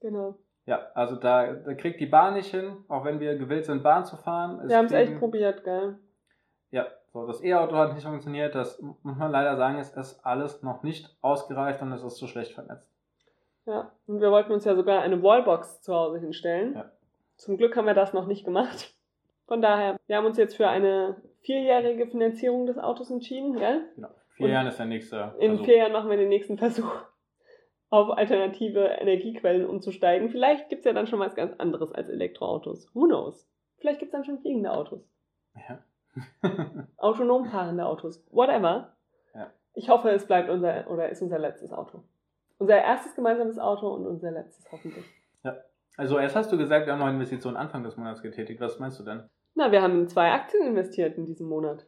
Genau. 0.00 0.36
Ja, 0.66 0.86
also 0.94 1.16
da, 1.16 1.52
da 1.52 1.74
kriegt 1.74 2.00
die 2.00 2.06
Bahn 2.06 2.34
nicht 2.34 2.50
hin, 2.50 2.76
auch 2.88 3.04
wenn 3.04 3.18
wir 3.18 3.36
gewillt 3.36 3.64
sind, 3.64 3.82
Bahn 3.82 4.04
zu 4.04 4.16
fahren. 4.16 4.68
Wir 4.68 4.76
haben 4.76 4.84
es 4.86 4.92
echt 4.92 5.18
probiert, 5.18 5.64
gell? 5.64 5.98
Ja, 6.70 6.86
so 7.12 7.26
das 7.26 7.42
E-Auto 7.42 7.74
hat 7.76 7.94
nicht 7.94 8.06
funktioniert. 8.06 8.54
Das 8.54 8.80
muss 8.80 9.16
man 9.16 9.32
leider 9.32 9.56
sagen, 9.56 9.78
es 9.78 9.90
ist 9.96 10.24
alles 10.24 10.62
noch 10.62 10.82
nicht 10.84 11.16
ausgereift 11.22 11.82
und 11.82 11.90
es 11.92 12.04
ist 12.04 12.16
zu 12.16 12.28
schlecht 12.28 12.52
vernetzt. 12.52 12.88
Ja. 13.66 13.92
Und 14.06 14.20
wir 14.20 14.30
wollten 14.30 14.52
uns 14.52 14.64
ja 14.64 14.74
sogar 14.74 15.02
eine 15.02 15.22
Wallbox 15.22 15.82
zu 15.82 15.94
Hause 15.94 16.18
hinstellen. 16.18 16.74
Ja. 16.74 16.90
Zum 17.36 17.56
Glück 17.56 17.76
haben 17.76 17.86
wir 17.86 17.94
das 17.94 18.12
noch 18.12 18.26
nicht 18.26 18.44
gemacht. 18.44 18.94
Von 19.46 19.62
daher, 19.62 19.98
wir 20.06 20.16
haben 20.16 20.26
uns 20.26 20.36
jetzt 20.36 20.56
für 20.56 20.68
eine 20.68 21.16
vierjährige 21.40 22.06
Finanzierung 22.06 22.66
des 22.66 22.78
Autos 22.78 23.10
entschieden, 23.10 23.54
gell? 23.54 23.82
Genau. 23.96 24.10
Vier 24.36 24.48
Jahren 24.48 24.66
ist 24.66 24.78
der 24.78 24.86
nächste. 24.86 25.34
In 25.38 25.50
Versuch. 25.50 25.64
vier 25.64 25.76
Jahren 25.78 25.92
machen 25.92 26.08
wir 26.08 26.16
den 26.16 26.28
nächsten 26.28 26.56
Versuch, 26.56 26.92
auf 27.90 28.16
alternative 28.16 28.84
Energiequellen 28.84 29.66
umzusteigen. 29.66 30.30
Vielleicht 30.30 30.68
gibt 30.68 30.80
es 30.80 30.84
ja 30.84 30.92
dann 30.92 31.06
schon 31.06 31.18
was 31.18 31.34
ganz 31.34 31.52
anderes 31.58 31.92
als 31.92 32.08
Elektroautos. 32.08 32.94
Who 32.94 33.06
knows? 33.06 33.48
Vielleicht 33.78 33.98
gibt 33.98 34.10
es 34.10 34.16
dann 34.16 34.24
schon 34.24 34.38
fliegende 34.38 34.72
Autos. 34.72 35.08
Ja. 35.68 35.82
Autonom 36.96 37.46
fahrende 37.46 37.86
Autos. 37.86 38.24
Whatever. 38.30 38.96
Ja. 39.34 39.50
Ich 39.74 39.88
hoffe, 39.88 40.10
es 40.10 40.26
bleibt 40.26 40.48
unser 40.48 40.90
oder 40.90 41.08
ist 41.08 41.22
unser 41.22 41.38
letztes 41.38 41.72
Auto. 41.72 42.04
Unser 42.60 42.76
erstes 42.76 43.14
gemeinsames 43.14 43.58
Auto 43.58 43.88
und 43.88 44.06
unser 44.06 44.30
letztes 44.32 44.70
hoffentlich. 44.70 45.04
also 45.96 46.18
erst 46.18 46.36
hast 46.36 46.52
du 46.52 46.58
gesagt, 46.58 46.84
wir 46.86 46.92
haben 46.92 47.00
noch 47.00 47.08
Investitionen 47.08 47.56
Anfang 47.56 47.82
des 47.82 47.96
Monats 47.96 48.20
getätigt. 48.20 48.60
Was 48.60 48.78
meinst 48.78 49.00
du 49.00 49.02
denn? 49.02 49.28
Na, 49.54 49.72
wir 49.72 49.80
haben 49.80 50.00
in 50.00 50.08
zwei 50.08 50.30
Aktien 50.30 50.66
investiert 50.66 51.16
in 51.16 51.24
diesem 51.24 51.48
Monat. 51.48 51.86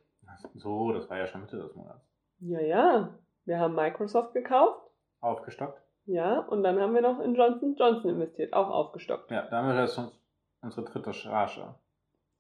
So, 0.54 0.92
das 0.92 1.10
war 1.10 1.18
ja 1.18 1.26
schon 1.26 1.42
Mitte 1.42 1.58
des 1.58 1.74
Monats. 1.74 2.00
Ja, 2.40 2.60
ja. 2.60 3.18
Wir 3.44 3.58
haben 3.58 3.74
Microsoft 3.74 4.32
gekauft. 4.32 4.80
Aufgestockt. 5.20 5.80
Ja, 6.06 6.40
und 6.40 6.62
dann 6.62 6.80
haben 6.80 6.94
wir 6.94 7.02
noch 7.02 7.20
in 7.20 7.34
Johnson 7.34 7.76
Johnson 7.78 8.10
investiert, 8.10 8.54
auch 8.54 8.70
aufgestockt. 8.70 9.30
Ja, 9.30 9.42
da 9.42 9.58
haben 9.58 9.68
wir 9.68 9.80
jetzt 9.80 9.98
uns 9.98 10.18
unsere 10.62 10.86
dritte 10.86 11.12
Charge. 11.12 11.74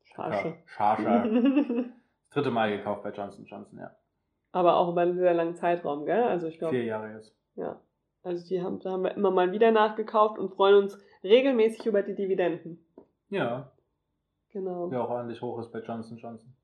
Charge. 0.04 0.54
Charge. 0.64 1.04
Das 1.04 1.84
dritte 2.34 2.50
Mal 2.50 2.76
gekauft 2.76 3.02
bei 3.02 3.10
Johnson 3.10 3.44
Johnson, 3.44 3.78
ja. 3.78 3.94
Aber 4.52 4.76
auch 4.76 4.90
über 4.90 5.02
einen 5.02 5.18
sehr 5.18 5.34
langen 5.34 5.54
Zeitraum, 5.54 6.06
gell? 6.06 6.22
Also 6.24 6.46
ich 6.46 6.58
glaube, 6.58 6.74
Vier 6.74 6.84
Jahre 6.84 7.12
jetzt. 7.12 7.36
ja. 7.56 7.78
Also 8.22 8.46
die 8.46 8.62
haben, 8.62 8.78
da 8.80 8.92
haben 8.92 9.02
wir 9.04 9.14
immer 9.16 9.30
mal 9.30 9.52
wieder 9.52 9.70
nachgekauft 9.72 10.38
und 10.38 10.54
freuen 10.54 10.76
uns 10.84 10.98
regelmäßig 11.24 11.86
über 11.86 12.02
die 12.02 12.14
Dividenden. 12.14 12.84
Ja, 13.30 13.72
Genau. 14.50 14.88
der 14.88 15.02
auch 15.02 15.10
ordentlich 15.10 15.40
hoch 15.40 15.58
ist 15.60 15.72
bei 15.72 15.80
Johnson 15.80 16.18
Johnson. 16.18 16.54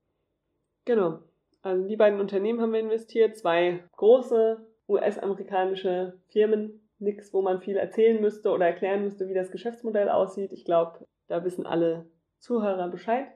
Genau. 0.85 1.19
Also 1.61 1.81
in 1.81 1.87
die 1.89 1.97
beiden 1.97 2.19
Unternehmen 2.19 2.61
haben 2.61 2.71
wir 2.71 2.79
investiert. 2.79 3.35
Zwei 3.35 3.83
große 3.97 4.65
US-amerikanische 4.87 6.19
Firmen. 6.27 6.87
Nichts, 6.99 7.33
wo 7.33 7.41
man 7.41 7.61
viel 7.61 7.77
erzählen 7.77 8.21
müsste 8.21 8.51
oder 8.51 8.65
erklären 8.67 9.03
müsste, 9.03 9.27
wie 9.27 9.33
das 9.33 9.51
Geschäftsmodell 9.51 10.09
aussieht. 10.09 10.51
Ich 10.51 10.65
glaube, 10.65 11.07
da 11.27 11.43
wissen 11.43 11.65
alle 11.65 12.05
Zuhörer 12.39 12.89
Bescheid. 12.89 13.27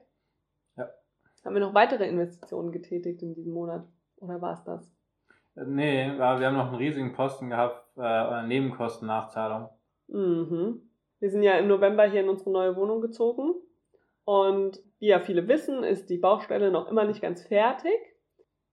Ja. 0.76 0.88
Haben 1.44 1.54
wir 1.54 1.60
noch 1.60 1.74
weitere 1.74 2.06
Investitionen 2.06 2.72
getätigt 2.72 3.22
in 3.22 3.34
diesem 3.34 3.52
Monat? 3.52 3.84
Oder 4.18 4.40
war 4.40 4.52
es 4.52 4.64
das? 4.64 4.94
Nee, 5.54 6.10
aber 6.18 6.40
wir 6.40 6.46
haben 6.46 6.56
noch 6.56 6.68
einen 6.68 6.76
riesigen 6.76 7.12
Posten 7.14 7.50
gehabt, 7.50 7.83
äh, 7.96 8.46
Nebenkostennachzahlung. 8.46 9.68
Mhm. 10.08 10.90
Wir 11.20 11.30
sind 11.30 11.42
ja 11.42 11.52
im 11.58 11.68
November 11.68 12.04
hier 12.04 12.20
in 12.20 12.28
unsere 12.28 12.50
neue 12.50 12.76
Wohnung 12.76 13.00
gezogen. 13.00 13.54
Und 14.24 14.82
wie 14.98 15.08
ja 15.08 15.20
viele 15.20 15.48
wissen, 15.48 15.84
ist 15.84 16.08
die 16.10 16.18
Baustelle 16.18 16.70
noch 16.70 16.88
immer 16.88 17.04
nicht 17.04 17.20
ganz 17.22 17.46
fertig. 17.46 17.92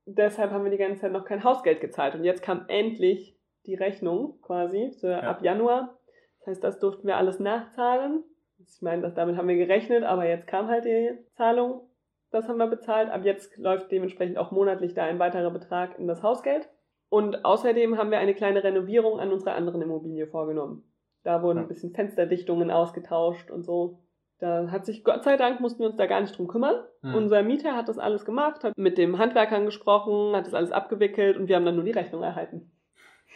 Deshalb 0.06 0.52
haben 0.52 0.64
wir 0.64 0.72
die 0.72 0.78
ganze 0.78 1.02
Zeit 1.02 1.12
noch 1.12 1.26
kein 1.26 1.44
Hausgeld 1.44 1.82
gezahlt. 1.82 2.16
Und 2.16 2.24
jetzt 2.24 2.42
kam 2.42 2.66
endlich 2.68 3.38
die 3.66 3.76
Rechnung 3.76 4.40
quasi 4.42 4.92
für 5.00 5.12
Ja. 5.12 5.20
ab 5.22 5.42
Januar. 5.44 5.98
Das 6.40 6.48
heißt, 6.48 6.64
das 6.64 6.80
durften 6.80 7.08
wir 7.08 7.18
alles 7.18 7.40
nachzahlen. 7.40 8.24
Ich 8.60 8.82
meine, 8.82 9.02
das, 9.02 9.14
damit 9.14 9.38
haben 9.38 9.48
wir 9.48 9.56
gerechnet, 9.56 10.04
aber 10.04 10.28
jetzt 10.28 10.48
kam 10.48 10.68
halt 10.68 10.86
die 10.86 11.18
Zahlung. 11.36 11.88
Das 12.32 12.48
haben 12.48 12.58
wir 12.58 12.68
bezahlt. 12.68 13.10
Ab 13.10 13.26
jetzt 13.26 13.58
läuft 13.58 13.92
dementsprechend 13.92 14.38
auch 14.38 14.52
monatlich 14.52 14.94
da 14.94 15.04
ein 15.04 15.20
weiterer 15.20 15.52
Betrag 15.52 16.00
in 16.00 16.08
das 16.08 16.24
Hausgeld. 16.24 16.70
Und 17.12 17.44
außerdem 17.44 17.98
haben 17.98 18.10
wir 18.10 18.20
eine 18.20 18.34
kleine 18.34 18.64
Renovierung 18.64 19.20
an 19.20 19.34
unserer 19.34 19.56
anderen 19.56 19.82
Immobilie 19.82 20.28
vorgenommen. 20.28 20.86
Da 21.24 21.44
wurden 21.44 21.60
ein 21.60 21.68
bisschen 21.68 21.92
Fensterdichtungen 21.92 22.72
ausgetauscht 22.72 23.52
und 23.52 23.64
so. 23.64 24.00
Da 24.40 24.72
hat 24.72 24.86
sich, 24.86 25.04
Gott 25.04 25.26
sei 25.26 25.36
Dank, 25.36 25.60
mussten 25.60 25.82
wir 25.82 25.88
uns 25.88 25.98
da 25.98 26.06
gar 26.06 26.22
nicht 26.22 26.38
drum 26.38 26.48
kümmern. 26.48 26.76
Hm. 27.02 27.14
Unser 27.14 27.44
Mieter 27.44 27.76
hat 27.76 27.90
das 27.90 28.00
alles 28.00 28.24
gemacht, 28.24 28.64
hat 28.64 28.78
mit 28.78 28.98
dem 28.98 29.18
Handwerkern 29.18 29.66
gesprochen, 29.66 30.34
hat 30.38 30.46
das 30.46 30.54
alles 30.54 30.72
abgewickelt 30.72 31.36
und 31.36 31.50
wir 31.50 31.58
haben 31.58 31.66
dann 31.66 31.76
nur 31.76 31.84
die 31.84 31.92
Rechnung 31.92 32.24
erhalten. 32.24 32.72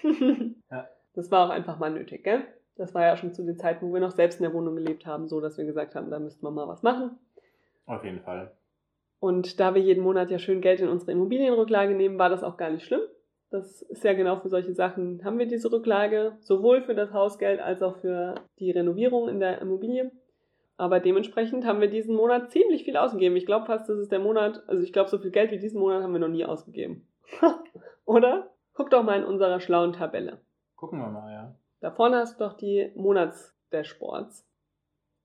Ja. 0.71 0.87
Das 1.13 1.29
war 1.31 1.45
auch 1.45 1.49
einfach 1.49 1.77
mal 1.77 1.91
nötig, 1.91 2.23
gell? 2.23 2.45
Das 2.77 2.93
war 2.93 3.03
ja 3.03 3.17
schon 3.17 3.33
zu 3.33 3.43
den 3.43 3.57
Zeiten, 3.57 3.87
wo 3.87 3.93
wir 3.93 4.01
noch 4.01 4.11
selbst 4.11 4.39
in 4.39 4.43
der 4.43 4.53
Wohnung 4.53 4.75
gelebt 4.75 5.05
haben, 5.05 5.27
so 5.27 5.41
dass 5.41 5.57
wir 5.57 5.65
gesagt 5.65 5.95
haben, 5.95 6.09
da 6.09 6.19
müsste 6.19 6.43
man 6.43 6.53
mal 6.53 6.67
was 6.67 6.81
machen. 6.81 7.17
Auf 7.85 8.03
jeden 8.05 8.21
Fall. 8.21 8.51
Und 9.19 9.59
da 9.59 9.75
wir 9.75 9.81
jeden 9.81 10.03
Monat 10.03 10.31
ja 10.31 10.39
schön 10.39 10.61
Geld 10.61 10.79
in 10.79 10.89
unsere 10.89 11.11
Immobilienrücklage 11.11 11.93
nehmen, 11.93 12.17
war 12.17 12.29
das 12.29 12.43
auch 12.43 12.57
gar 12.57 12.69
nicht 12.69 12.85
schlimm. 12.85 13.01
Das 13.49 13.81
ist 13.83 14.03
ja 14.03 14.13
genau 14.13 14.37
für 14.37 14.49
solche 14.49 14.73
Sachen, 14.73 15.23
haben 15.23 15.39
wir 15.39 15.45
diese 15.45 15.71
Rücklage, 15.71 16.37
sowohl 16.41 16.81
für 16.81 16.95
das 16.95 17.13
Hausgeld 17.13 17.59
als 17.59 17.81
auch 17.81 17.97
für 17.97 18.35
die 18.59 18.71
Renovierung 18.71 19.29
in 19.29 19.39
der 19.39 19.61
Immobilie. 19.61 20.11
Aber 20.77 20.99
dementsprechend 20.99 21.65
haben 21.65 21.79
wir 21.79 21.89
diesen 21.89 22.15
Monat 22.15 22.51
ziemlich 22.51 22.83
viel 22.83 22.97
ausgegeben. 22.97 23.37
Ich 23.37 23.45
glaube 23.45 23.65
fast, 23.65 23.87
das 23.87 23.97
ist 23.97 24.11
der 24.11 24.19
Monat, 24.19 24.63
also 24.67 24.83
ich 24.83 24.91
glaube, 24.91 25.09
so 25.09 25.17
viel 25.17 25.31
Geld 25.31 25.51
wie 25.51 25.59
diesen 25.59 25.79
Monat 25.79 26.03
haben 26.03 26.11
wir 26.11 26.19
noch 26.19 26.27
nie 26.27 26.45
ausgegeben. 26.45 27.07
Oder? 28.05 28.51
Guck 28.73 28.89
doch 28.89 29.03
mal 29.03 29.19
in 29.19 29.25
unserer 29.25 29.61
schlauen 29.61 29.93
Tabelle. 29.93 30.41
Gucken 30.75 30.99
wir 30.99 31.07
mal, 31.07 31.31
ja. 31.31 31.55
Da 31.79 31.91
vorne 31.91 32.17
hast 32.17 32.39
du 32.39 32.43
doch 32.43 32.53
die 32.53 32.91
Monatsdashboards. 32.95 34.45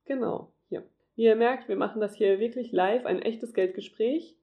Genau, 0.05 0.53
hier. 0.69 0.85
Wie 1.17 1.25
ihr 1.25 1.37
merkt, 1.37 1.69
wir 1.69 1.77
machen 1.77 2.01
das 2.01 2.15
hier 2.15 2.39
wirklich 2.39 2.71
live, 2.71 3.07
ein 3.07 3.21
echtes 3.23 3.53
Geldgespräch. 3.53 4.37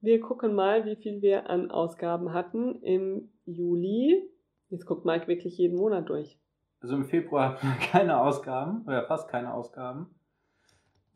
Wir 0.00 0.20
gucken 0.20 0.54
mal, 0.54 0.84
wie 0.86 0.96
viel 0.96 1.20
wir 1.22 1.50
an 1.50 1.70
Ausgaben 1.70 2.32
hatten 2.32 2.82
im 2.82 3.30
Juli. 3.44 4.28
Jetzt 4.68 4.86
guckt 4.86 5.04
Mike 5.04 5.28
wirklich 5.28 5.58
jeden 5.58 5.76
Monat 5.76 6.08
durch. 6.08 6.38
Also 6.80 6.96
im 6.96 7.04
Februar 7.04 7.54
hatten 7.54 7.66
wir 7.66 7.86
keine 7.90 8.20
Ausgaben 8.20 8.82
oder 8.86 9.04
fast 9.06 9.28
keine 9.28 9.52
Ausgaben. 9.52 10.14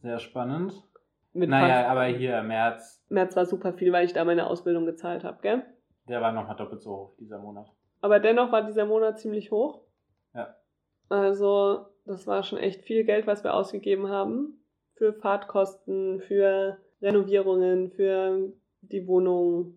Sehr 0.02 0.18
spannend. 0.18 0.82
Mit 1.32 1.50
naja, 1.50 1.88
aber 1.88 2.04
hier 2.04 2.42
März, 2.42 3.02
März 3.08 3.34
war 3.34 3.46
super 3.46 3.72
viel, 3.72 3.92
weil 3.92 4.04
ich 4.04 4.12
da 4.12 4.24
meine 4.24 4.46
Ausbildung 4.46 4.86
gezahlt 4.86 5.24
habe, 5.24 5.38
gell? 5.42 5.64
der 6.08 6.20
war 6.20 6.32
nochmal 6.32 6.56
doppelt 6.56 6.82
so 6.82 6.90
hoch 6.90 7.16
dieser 7.18 7.38
Monat. 7.38 7.66
Aber 8.00 8.20
dennoch 8.20 8.52
war 8.52 8.62
dieser 8.62 8.84
Monat 8.84 9.18
ziemlich 9.18 9.50
hoch. 9.50 9.80
Ja. 10.34 10.54
Also, 11.08 11.86
das 12.04 12.26
war 12.26 12.42
schon 12.42 12.58
echt 12.58 12.82
viel 12.82 13.04
Geld, 13.04 13.26
was 13.26 13.44
wir 13.44 13.54
ausgegeben 13.54 14.08
haben. 14.08 14.62
Für 14.94 15.12
Fahrtkosten, 15.12 16.20
für 16.20 16.78
Renovierungen, 17.00 17.90
für 17.90 18.52
die 18.92 19.06
Wohnung. 19.06 19.74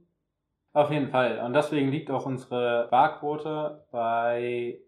Auf 0.74 0.92
jeden 0.92 1.08
Fall. 1.10 1.40
Und 1.40 1.54
deswegen 1.54 1.90
liegt 1.90 2.12
auch 2.12 2.26
unsere 2.26 2.88
Barquote 2.92 3.86
bei, 3.92 4.80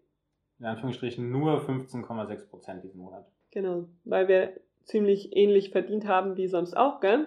in 0.58 0.64
Anführungsstrichen, 0.66 1.30
nur 1.30 1.60
15,6 1.60 2.48
Prozent 2.48 2.84
diesen 2.84 3.00
Monat. 3.00 3.26
Genau. 3.50 3.86
Weil 4.04 4.28
wir 4.28 4.52
ziemlich 4.84 5.36
ähnlich 5.36 5.70
verdient 5.70 6.06
haben 6.06 6.36
wie 6.36 6.46
sonst 6.48 6.76
auch, 6.76 7.00
gell? 7.00 7.26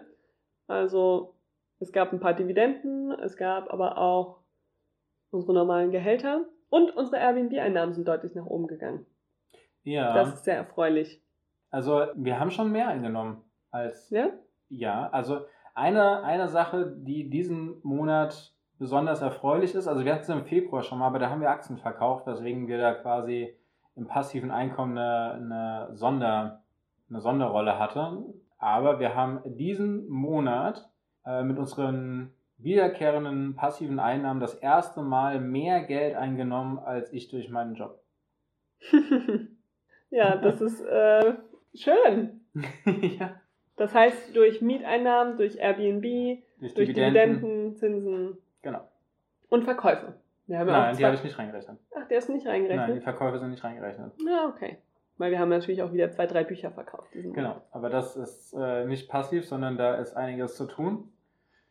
Also, 0.68 1.36
es 1.80 1.92
gab 1.92 2.14
ein 2.14 2.20
paar 2.22 2.34
Dividenden, 2.34 3.12
es 3.20 3.36
gab 3.36 3.72
aber 3.72 3.98
auch 3.98 4.40
unsere 5.32 5.54
normalen 5.54 5.92
Gehälter 5.92 6.46
und 6.70 6.96
unsere 6.96 7.18
Airbnb-Einnahmen 7.18 7.94
sind 7.94 8.08
deutlich 8.08 8.34
nach 8.36 8.46
oben 8.46 8.68
gegangen. 8.68 9.06
Ja, 9.84 10.14
Das 10.14 10.34
ist 10.36 10.46
sehr 10.46 10.56
erfreulich. 10.56 11.22
also 11.70 12.06
wir 12.16 12.40
haben 12.40 12.52
schon 12.52 12.72
mehr 12.72 12.88
eingenommen 12.88 13.44
als 13.72 14.10
Ja? 14.10 14.30
Ja, 14.70 15.10
also 15.10 15.42
eine, 15.74 16.24
eine 16.24 16.48
Sache, 16.48 16.94
die 16.98 17.30
diesen 17.30 17.80
Monat 17.84 18.54
besonders 18.80 19.22
erfreulich 19.22 19.76
ist, 19.76 19.88
also 19.88 20.04
wir 20.04 20.14
hatten 20.14 20.24
es 20.24 20.30
im 20.30 20.46
Februar 20.46 20.84
schon 20.84 21.00
mal, 21.00 21.08
aber 21.08 21.20
da 21.20 21.30
haben 21.30 21.42
wir 21.42 21.50
Aktien 21.50 21.78
verkauft, 21.78 22.28
weswegen 22.28 22.68
wir 22.68 22.78
da 22.78 22.94
quasi 22.94 23.56
im 23.96 24.08
passiven 24.08 24.52
Einkommen 24.52 24.98
eine, 24.98 25.34
eine, 25.34 25.96
Sonder, 25.96 26.64
eine 27.10 27.22
Sonderrolle 27.22 27.78
hatten. 27.78 28.24
Aber 28.58 29.00
wir 29.00 29.16
haben 29.16 29.42
diesen 29.46 30.08
Monat 30.10 30.90
äh, 31.26 31.44
mit 31.44 31.58
unseren 31.60 32.34
wiederkehrenden 32.58 33.56
passiven 33.56 34.00
Einnahmen 34.00 34.40
das 34.40 34.56
erste 34.56 35.02
Mal 35.02 35.40
mehr 35.40 35.84
Geld 35.84 36.16
eingenommen 36.16 36.80
als 36.80 37.12
ich 37.12 37.30
durch 37.30 37.50
meinen 37.50 37.76
Job. 37.76 38.02
ja, 40.10 40.38
das 40.38 40.62
ist 40.62 40.82
äh, 40.82 41.36
schön. 41.74 42.42
ja, 43.20 43.36
Das 43.76 43.94
heißt, 43.94 44.36
durch 44.36 44.62
Mieteinnahmen, 44.62 45.38
durch 45.38 45.58
Airbnb, 45.58 46.04
durch, 46.60 46.74
durch 46.74 46.90
Dividenden. 46.90 47.42
Dividenden, 47.42 47.76
Zinsen 47.76 48.38
Genau. 48.62 48.82
und 49.50 49.64
Verkäufe. 49.64 50.14
Ja 50.48 50.64
Nein, 50.64 50.96
die 50.98 51.06
habe 51.06 51.16
ich 51.16 51.24
nicht 51.24 51.38
reingerechnet. 51.40 51.78
Ach, 51.96 52.08
der 52.08 52.18
ist 52.18 52.30
nicht 52.30 52.46
Nein, 52.46 52.64
die 52.64 52.70
reingerechnet? 52.70 53.04
Verkäufe 53.04 53.40
sind 53.40 53.50
nicht 53.52 53.64
reingerechnet. 53.64 54.14
Ja, 54.26 54.48
okay. 54.48 54.78
Weil 55.18 55.32
wir 55.32 55.40
haben 55.40 55.50
natürlich 55.50 55.82
auch 55.84 55.94
wieder 55.94 56.12
zwei, 56.12 56.26
drei 56.28 56.44
Bücher 56.44 56.72
verkauft. 56.72 57.12
Genau, 57.14 57.62
aber 57.72 57.90
das 57.90 58.16
ist 58.18 58.54
äh, 58.54 58.86
nicht 58.86 59.10
passiv, 59.10 59.48
sondern 59.48 59.78
da 59.78 59.96
ist 59.96 60.16
einiges 60.16 60.56
zu 60.58 60.66
tun. 60.66 61.12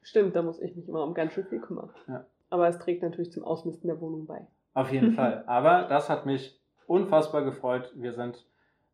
Stimmt, 0.00 0.34
da 0.34 0.42
muss 0.42 0.60
ich 0.60 0.74
mich 0.74 0.88
immer 0.88 1.04
um 1.04 1.14
ganz 1.14 1.32
schön 1.32 1.44
viel 1.44 1.60
kümmern. 1.60 1.90
Ja. 2.08 2.24
Aber 2.50 2.68
es 2.68 2.78
trägt 2.78 3.02
natürlich 3.02 3.32
zum 3.32 3.44
Ausmisten 3.44 3.88
der 3.88 4.00
Wohnung 4.00 4.26
bei. 4.26 4.46
Auf 4.74 4.90
jeden 4.92 5.12
Fall. 5.14 5.44
Aber 5.46 5.86
das 5.88 6.08
hat 6.08 6.24
mich 6.26 6.58
unfassbar 6.86 7.44
gefreut. 7.44 7.92
Wir 7.94 8.12
sind 8.12 8.44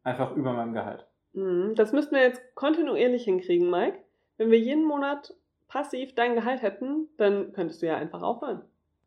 einfach 0.03 0.35
über 0.37 0.53
meinem 0.53 0.73
Gehalt. 0.75 1.07
Mhm, 1.33 1.75
Das 1.77 1.93
müssten 1.93 2.15
wir 2.15 2.23
jetzt 2.23 2.43
kontinuierlich 2.55 3.25
hinkriegen, 3.25 3.71
Mike. 3.71 3.99
Wenn 4.37 4.51
wir 4.51 4.59
jeden 4.59 4.85
Monat 4.85 5.35
passiv 5.69 6.15
dein 6.15 6.35
Gehalt 6.35 6.63
hätten, 6.63 7.09
dann 7.17 7.53
könntest 7.53 7.83
du 7.83 7.87
ja 7.87 7.97
einfach 7.97 8.23
aufhören. 8.23 8.63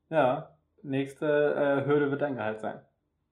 Ja, 0.10 0.50
nächste 0.84 1.26
äh, 1.26 1.86
Hürde 1.88 2.12
wird 2.12 2.22
dein 2.22 2.36
Gehalt 2.36 2.60
sein. 2.60 2.80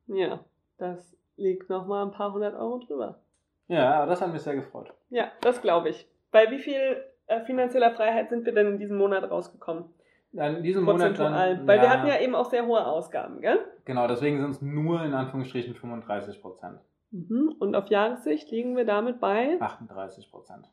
Ja, 0.08 0.40
das 0.78 1.16
liegt 1.38 1.70
nochmal 1.70 2.06
ein 2.06 2.12
paar 2.12 2.34
hundert 2.34 2.56
Euro 2.56 2.80
drüber. 2.80 3.20
Ja, 3.68 3.96
aber 4.02 4.10
das 4.12 4.22
hat 4.22 4.34
mich 4.34 4.42
sehr 4.42 4.56
gefreut. 4.56 4.92
Ja, 5.10 5.32
das 5.42 5.62
glaube 5.62 5.90
ich. 5.90 6.08
Bei 6.32 6.50
wie 6.50 6.60
viel 6.60 7.04
äh, 7.28 7.42
finanzieller 7.42 7.92
Freiheit 7.92 8.30
sind 8.30 8.46
wir 8.46 8.54
denn 8.54 8.68
in 8.68 8.80
diesem 8.80 8.98
Monat 8.98 9.30
rausgekommen? 9.30 9.86
Ja, 10.32 10.48
In 10.48 10.64
diesem 10.64 10.84
Monat 10.84 11.18
dann. 11.20 11.68
Weil 11.68 11.82
wir 11.82 11.90
hatten 11.90 12.08
ja 12.08 12.20
eben 12.20 12.36
auch 12.36 12.50
sehr 12.50 12.66
hohe 12.66 12.86
Ausgaben, 12.86 13.42
gell? 13.42 13.60
Genau, 13.86 14.08
deswegen 14.08 14.40
sind 14.42 14.52
es 14.52 14.62
nur 14.62 15.04
in 15.04 15.14
Anführungsstrichen 15.14 15.76
35 15.76 16.42
Prozent. 16.42 16.80
Mhm. 17.12 17.56
Und 17.60 17.76
auf 17.76 17.88
Jahressicht 17.88 18.52
liegen 18.52 18.76
wir 18.78 18.86
damit 18.86 19.20
bei 19.20 19.58
38 19.60 20.32
Prozent. 20.32 20.66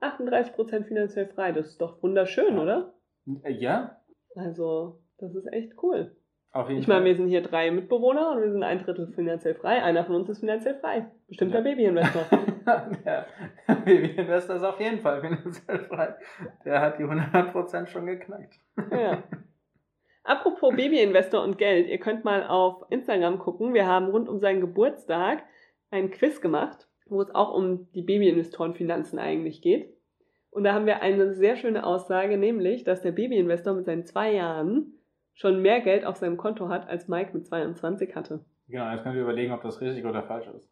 38% 0.00 0.84
finanziell 0.84 1.26
frei. 1.28 1.52
Das 1.52 1.66
ist 1.68 1.80
doch 1.80 2.02
wunderschön, 2.02 2.56
Ja. 2.56 2.62
oder? 2.62 2.94
Äh, 3.44 3.52
ja, 3.52 3.96
Also, 4.34 4.98
das 5.18 5.34
ist 5.34 5.46
echt 5.52 5.72
cool. 5.82 6.16
auf 6.52 6.68
jeden 6.68 6.80
Ich 6.80 6.88
meine, 6.88 7.04
wir 7.04 7.14
sind 7.16 7.28
hier 7.28 7.42
drei 7.42 7.70
Mitbewohner 7.70 8.32
und 8.32 8.42
wir 8.42 8.50
sind 8.50 8.62
ein 8.62 8.78
Drittel 8.80 9.06
finanziell 9.12 9.54
frei. 9.54 9.82
Einer 9.82 10.04
von 10.04 10.16
uns 10.16 10.28
ist 10.28 10.40
finanziell 10.40 10.74
frei. 10.80 11.10
Bestimmt 11.28 11.52
Ja. 11.52 11.60
der 11.60 11.70
Babyinvestor. 11.70 12.22
Der 13.04 13.26
Baby-Investor 13.84 14.54
ist 14.56 14.62
auf 14.62 14.78
jeden 14.78 15.00
Fall 15.00 15.20
finanziell 15.20 15.80
frei. 15.80 16.14
Der 16.64 16.80
hat 16.80 16.98
die 17.00 17.04
100% 17.04 17.86
schon 17.86 18.06
geknackt. 18.06 18.54
ja. 18.92 19.22
Apropos 20.24 20.70
Babyinvestor 20.76 21.42
und 21.42 21.58
Geld, 21.58 21.88
ihr 21.88 21.98
könnt 21.98 22.24
mal 22.24 22.46
auf 22.46 22.84
Instagram 22.90 23.40
gucken. 23.40 23.74
Wir 23.74 23.86
haben 23.88 24.06
rund 24.10 24.28
um 24.28 24.38
seinen 24.38 24.60
Geburtstag 24.60 25.42
ein 25.92 26.10
Quiz 26.10 26.40
gemacht, 26.40 26.88
wo 27.06 27.20
es 27.20 27.34
auch 27.34 27.54
um 27.54 27.90
die 27.92 28.02
Babyinvestorenfinanzen 28.02 29.18
eigentlich 29.18 29.62
geht. 29.62 29.94
Und 30.50 30.64
da 30.64 30.74
haben 30.74 30.86
wir 30.86 31.00
eine 31.00 31.32
sehr 31.34 31.56
schöne 31.56 31.84
Aussage, 31.86 32.36
nämlich, 32.36 32.84
dass 32.84 33.00
der 33.02 33.12
Babyinvestor 33.12 33.74
mit 33.74 33.86
seinen 33.86 34.04
zwei 34.04 34.32
Jahren 34.32 34.94
schon 35.34 35.62
mehr 35.62 35.80
Geld 35.80 36.04
auf 36.04 36.16
seinem 36.16 36.36
Konto 36.36 36.68
hat, 36.68 36.88
als 36.88 37.08
Mike 37.08 37.30
mit 37.32 37.46
22 37.46 38.14
hatte. 38.14 38.44
Genau, 38.68 38.90
jetzt 38.90 39.02
könnt 39.02 39.16
ihr 39.16 39.22
überlegen, 39.22 39.52
ob 39.52 39.62
das 39.62 39.80
richtig 39.80 40.04
oder 40.04 40.22
falsch 40.22 40.46
ist. 40.48 40.70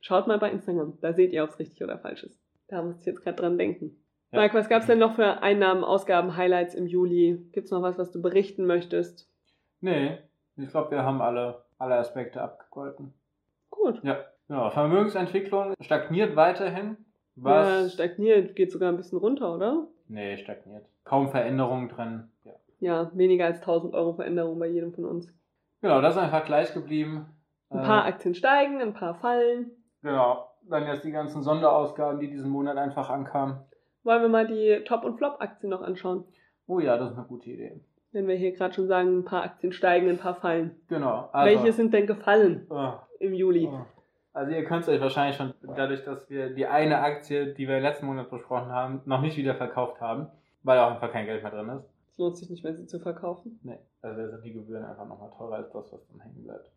Schaut 0.00 0.26
mal 0.26 0.38
bei 0.38 0.50
Instagram, 0.50 0.98
da 1.00 1.12
seht 1.12 1.32
ihr, 1.32 1.44
ob 1.44 1.50
es 1.50 1.58
richtig 1.58 1.82
oder 1.82 1.98
falsch 1.98 2.24
ist. 2.24 2.38
Da 2.68 2.82
muss 2.82 3.00
ich 3.00 3.06
jetzt 3.06 3.22
gerade 3.22 3.36
dran 3.36 3.56
denken. 3.56 3.96
Ja. 4.32 4.40
Mike, 4.40 4.54
was 4.54 4.68
gab 4.68 4.80
es 4.80 4.86
denn 4.86 4.98
noch 4.98 5.14
für 5.14 5.42
Einnahmen, 5.42 5.84
Ausgaben, 5.84 6.36
Highlights 6.36 6.74
im 6.74 6.86
Juli? 6.86 7.46
Gibt 7.52 7.66
es 7.66 7.70
noch 7.70 7.82
was, 7.82 7.98
was 7.98 8.10
du 8.10 8.20
berichten 8.20 8.66
möchtest? 8.66 9.30
Nee, 9.80 10.18
Ich 10.56 10.70
glaube, 10.70 10.90
wir 10.90 11.02
haben 11.02 11.20
alle, 11.20 11.64
alle 11.78 11.96
Aspekte 11.96 12.40
abgegolten. 12.40 13.14
Gut. 13.70 14.02
Ja, 14.02 14.24
genau. 14.56 14.70
Vermögensentwicklung 14.70 15.74
stagniert 15.80 16.36
weiterhin. 16.36 16.96
Ja, 17.36 17.44
Was? 17.44 17.92
stagniert, 17.94 18.54
geht 18.56 18.70
sogar 18.72 18.90
ein 18.90 18.96
bisschen 18.96 19.18
runter, 19.18 19.54
oder? 19.54 19.86
nee, 20.08 20.36
stagniert. 20.36 20.84
Kaum 21.04 21.30
Veränderungen 21.30 21.88
drin. 21.88 22.28
Ja. 22.44 22.52
Ja, 22.80 23.10
weniger 23.14 23.46
als 23.46 23.60
1000 23.60 23.94
Euro 23.94 24.12
Veränderung 24.14 24.58
bei 24.58 24.66
jedem 24.66 24.92
von 24.92 25.04
uns. 25.04 25.32
Genau, 25.80 26.00
das 26.00 26.14
ist 26.16 26.20
einfach 26.22 26.44
gleich 26.44 26.74
geblieben. 26.74 27.26
Ein 27.70 27.82
paar 27.82 28.04
Äh, 28.04 28.08
Aktien 28.08 28.34
steigen, 28.34 28.80
ein 28.82 28.92
paar 28.92 29.14
fallen. 29.14 29.70
Genau. 30.02 30.48
Dann 30.68 30.86
jetzt 30.86 31.04
die 31.04 31.10
ganzen 31.12 31.42
Sonderausgaben, 31.42 32.20
die 32.20 32.28
diesen 32.28 32.50
Monat 32.50 32.76
einfach 32.76 33.08
ankamen. 33.08 33.56
Wollen 34.04 34.22
wir 34.22 34.28
mal 34.28 34.46
die 34.46 34.82
Top- 34.84 35.04
und 35.04 35.16
Flop-Aktien 35.16 35.70
noch 35.70 35.80
anschauen? 35.82 36.24
Oh 36.66 36.78
ja, 36.80 36.98
das 36.98 37.12
ist 37.12 37.16
eine 37.18 37.26
gute 37.26 37.50
Idee. 37.50 37.80
Wenn 38.12 38.28
wir 38.28 38.34
hier 38.36 38.52
gerade 38.52 38.74
schon 38.74 38.86
sagen, 38.88 39.20
ein 39.20 39.24
paar 39.24 39.42
Aktien 39.44 39.72
steigen, 39.72 40.08
ein 40.10 40.18
paar 40.18 40.34
fallen. 40.34 40.76
Genau. 40.88 41.30
Also, 41.32 41.50
Welche 41.56 41.72
sind 41.72 41.94
denn 41.94 42.06
gefallen 42.06 42.66
Oh, 42.68 42.92
im 43.20 43.32
Juli? 43.32 43.66
oh. 43.72 43.80
Also 44.32 44.52
ihr 44.52 44.64
könnt 44.64 44.82
es 44.82 44.88
euch 44.88 45.00
wahrscheinlich 45.00 45.36
schon 45.36 45.52
dadurch, 45.76 46.04
dass 46.04 46.28
wir 46.30 46.54
die 46.54 46.66
eine 46.66 47.00
Aktie, 47.00 47.52
die 47.54 47.68
wir 47.68 47.80
letzten 47.80 48.06
Monat 48.06 48.30
besprochen 48.30 48.70
haben, 48.70 49.02
noch 49.04 49.20
nicht 49.20 49.36
wieder 49.36 49.54
verkauft 49.54 50.00
haben, 50.00 50.28
weil 50.62 50.78
auch 50.78 50.92
einfach 50.92 51.12
kein 51.12 51.26
Geld 51.26 51.42
mehr 51.42 51.52
drin 51.52 51.68
ist. 51.68 51.84
Es 52.10 52.18
lohnt 52.18 52.36
sich 52.36 52.48
nicht 52.48 52.64
mehr, 52.64 52.74
sie 52.74 52.86
zu 52.86 52.98
verkaufen. 52.98 53.60
Nee, 53.62 53.78
also 54.00 54.30
sind 54.30 54.44
die 54.44 54.52
Gebühren 54.52 54.84
einfach 54.84 55.06
nochmal 55.06 55.30
teurer 55.36 55.56
als 55.56 55.70
das, 55.72 55.92
was 55.92 56.06
dann 56.08 56.20
hängen 56.20 56.44
bleibt. 56.44 56.70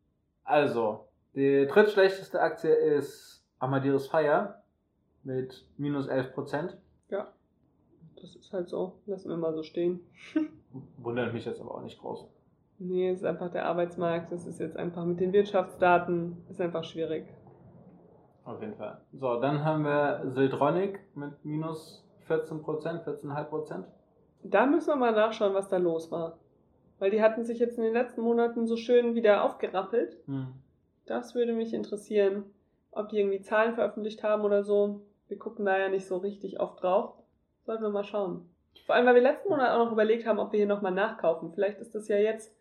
Also, 0.44 1.08
die 1.34 1.66
drittschlechteste 1.68 2.40
Aktie 2.40 2.74
ist 2.74 3.46
Amadeus 3.60 4.08
Fire 4.08 4.56
mit 5.24 5.66
minus 5.78 6.10
11%. 6.10 6.76
Das 8.26 8.36
ist 8.36 8.54
halt 8.54 8.70
so. 8.70 8.94
Lassen 9.06 9.30
wir 9.30 9.38
mal 9.38 9.54
so 9.54 9.62
stehen. 9.64 10.00
Wundert 10.98 11.34
mich 11.34 11.46
jetzt 11.46 11.62
aber 11.62 11.76
auch 11.76 11.82
nicht 11.82 12.00
groß. 12.00 12.26
Nee, 12.80 13.10
es 13.10 13.20
ist 13.20 13.26
einfach 13.26 13.52
der 13.52 13.66
Arbeitsmarkt. 13.66 14.32
Das 14.32 14.48
ist 14.48 14.60
jetzt 14.60 14.78
einfach 14.78 15.06
mit 15.06 15.20
den 15.20 15.32
Wirtschaftsdaten. 15.32 16.38
Ist 16.50 16.60
einfach 16.60 16.84
schwierig. 16.84 17.26
Auf 18.46 18.62
jeden 18.62 18.76
Fall. 18.76 19.02
So, 19.12 19.40
dann 19.42 19.66
haben 19.66 19.84
wir 19.84 20.22
Siltronic 20.28 21.00
mit 21.16 21.44
minus 21.44 22.08
14%, 22.30 23.04
14,5%. 23.04 23.84
Da 24.44 24.66
müssen 24.68 24.90
wir 24.90 24.96
mal 24.96 25.12
nachschauen, 25.12 25.56
was 25.56 25.68
da 25.68 25.78
los 25.78 26.12
war. 26.12 26.38
Weil 27.00 27.12
die 27.12 27.22
hatten 27.22 27.44
sich 27.44 27.60
jetzt 27.60 27.78
in 27.78 27.84
den 27.84 27.94
letzten 27.94 28.22
Monaten 28.22 28.68
so 28.68 28.78
schön 28.78 29.16
wieder 29.16 29.44
aufgerappelt. 29.44 30.18
Hm. 30.28 30.54
Das 31.08 31.36
würde 31.36 31.54
mich 31.54 31.74
interessieren, 31.74 32.46
ob 32.92 33.10
die 33.10 33.20
irgendwie 33.20 33.42
Zahlen 33.42 33.74
veröffentlicht 33.74 34.24
haben 34.24 34.44
oder 34.44 34.64
so. 34.64 35.02
Wir 35.28 35.38
gucken 35.38 35.66
da 35.66 35.78
ja 35.78 35.90
nicht 35.90 36.06
so 36.06 36.18
richtig 36.18 36.60
oft 36.60 36.82
drauf. 36.82 37.16
Sollten 37.64 37.84
wir 37.84 37.90
mal 37.90 38.04
schauen. 38.04 38.50
Vor 38.86 38.94
allem, 38.94 39.08
weil 39.08 39.16
wir 39.16 39.22
letzten 39.22 39.50
Monat 39.50 39.72
auch 39.72 39.86
noch 39.86 39.92
überlegt 39.92 40.28
haben, 40.28 40.40
ob 40.40 40.52
wir 40.52 40.58
hier 40.58 40.68
nochmal 40.68 40.92
nachkaufen. 40.92 41.52
Vielleicht 41.54 41.80
ist 41.80 41.96
das 41.96 42.08
ja 42.08 42.18
jetzt, 42.18 42.56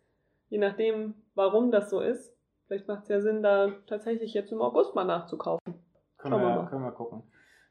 je 0.49 0.57
nachdem, 0.57 1.13
warum 1.35 1.71
das 1.71 1.89
so 1.89 1.99
ist, 1.99 2.34
vielleicht 2.67 2.87
macht 2.87 3.03
es 3.03 3.09
ja 3.09 3.21
Sinn, 3.21 3.43
da 3.43 3.71
tatsächlich 3.87 4.33
jetzt 4.33 4.51
im 4.51 4.61
August 4.61 4.95
mal 4.95 5.05
nachzukaufen. 5.05 5.75
Können 6.17 6.41
wir 6.41 6.49
mal. 6.49 6.67
können 6.67 6.83
wir 6.83 6.91
gucken. 6.91 7.23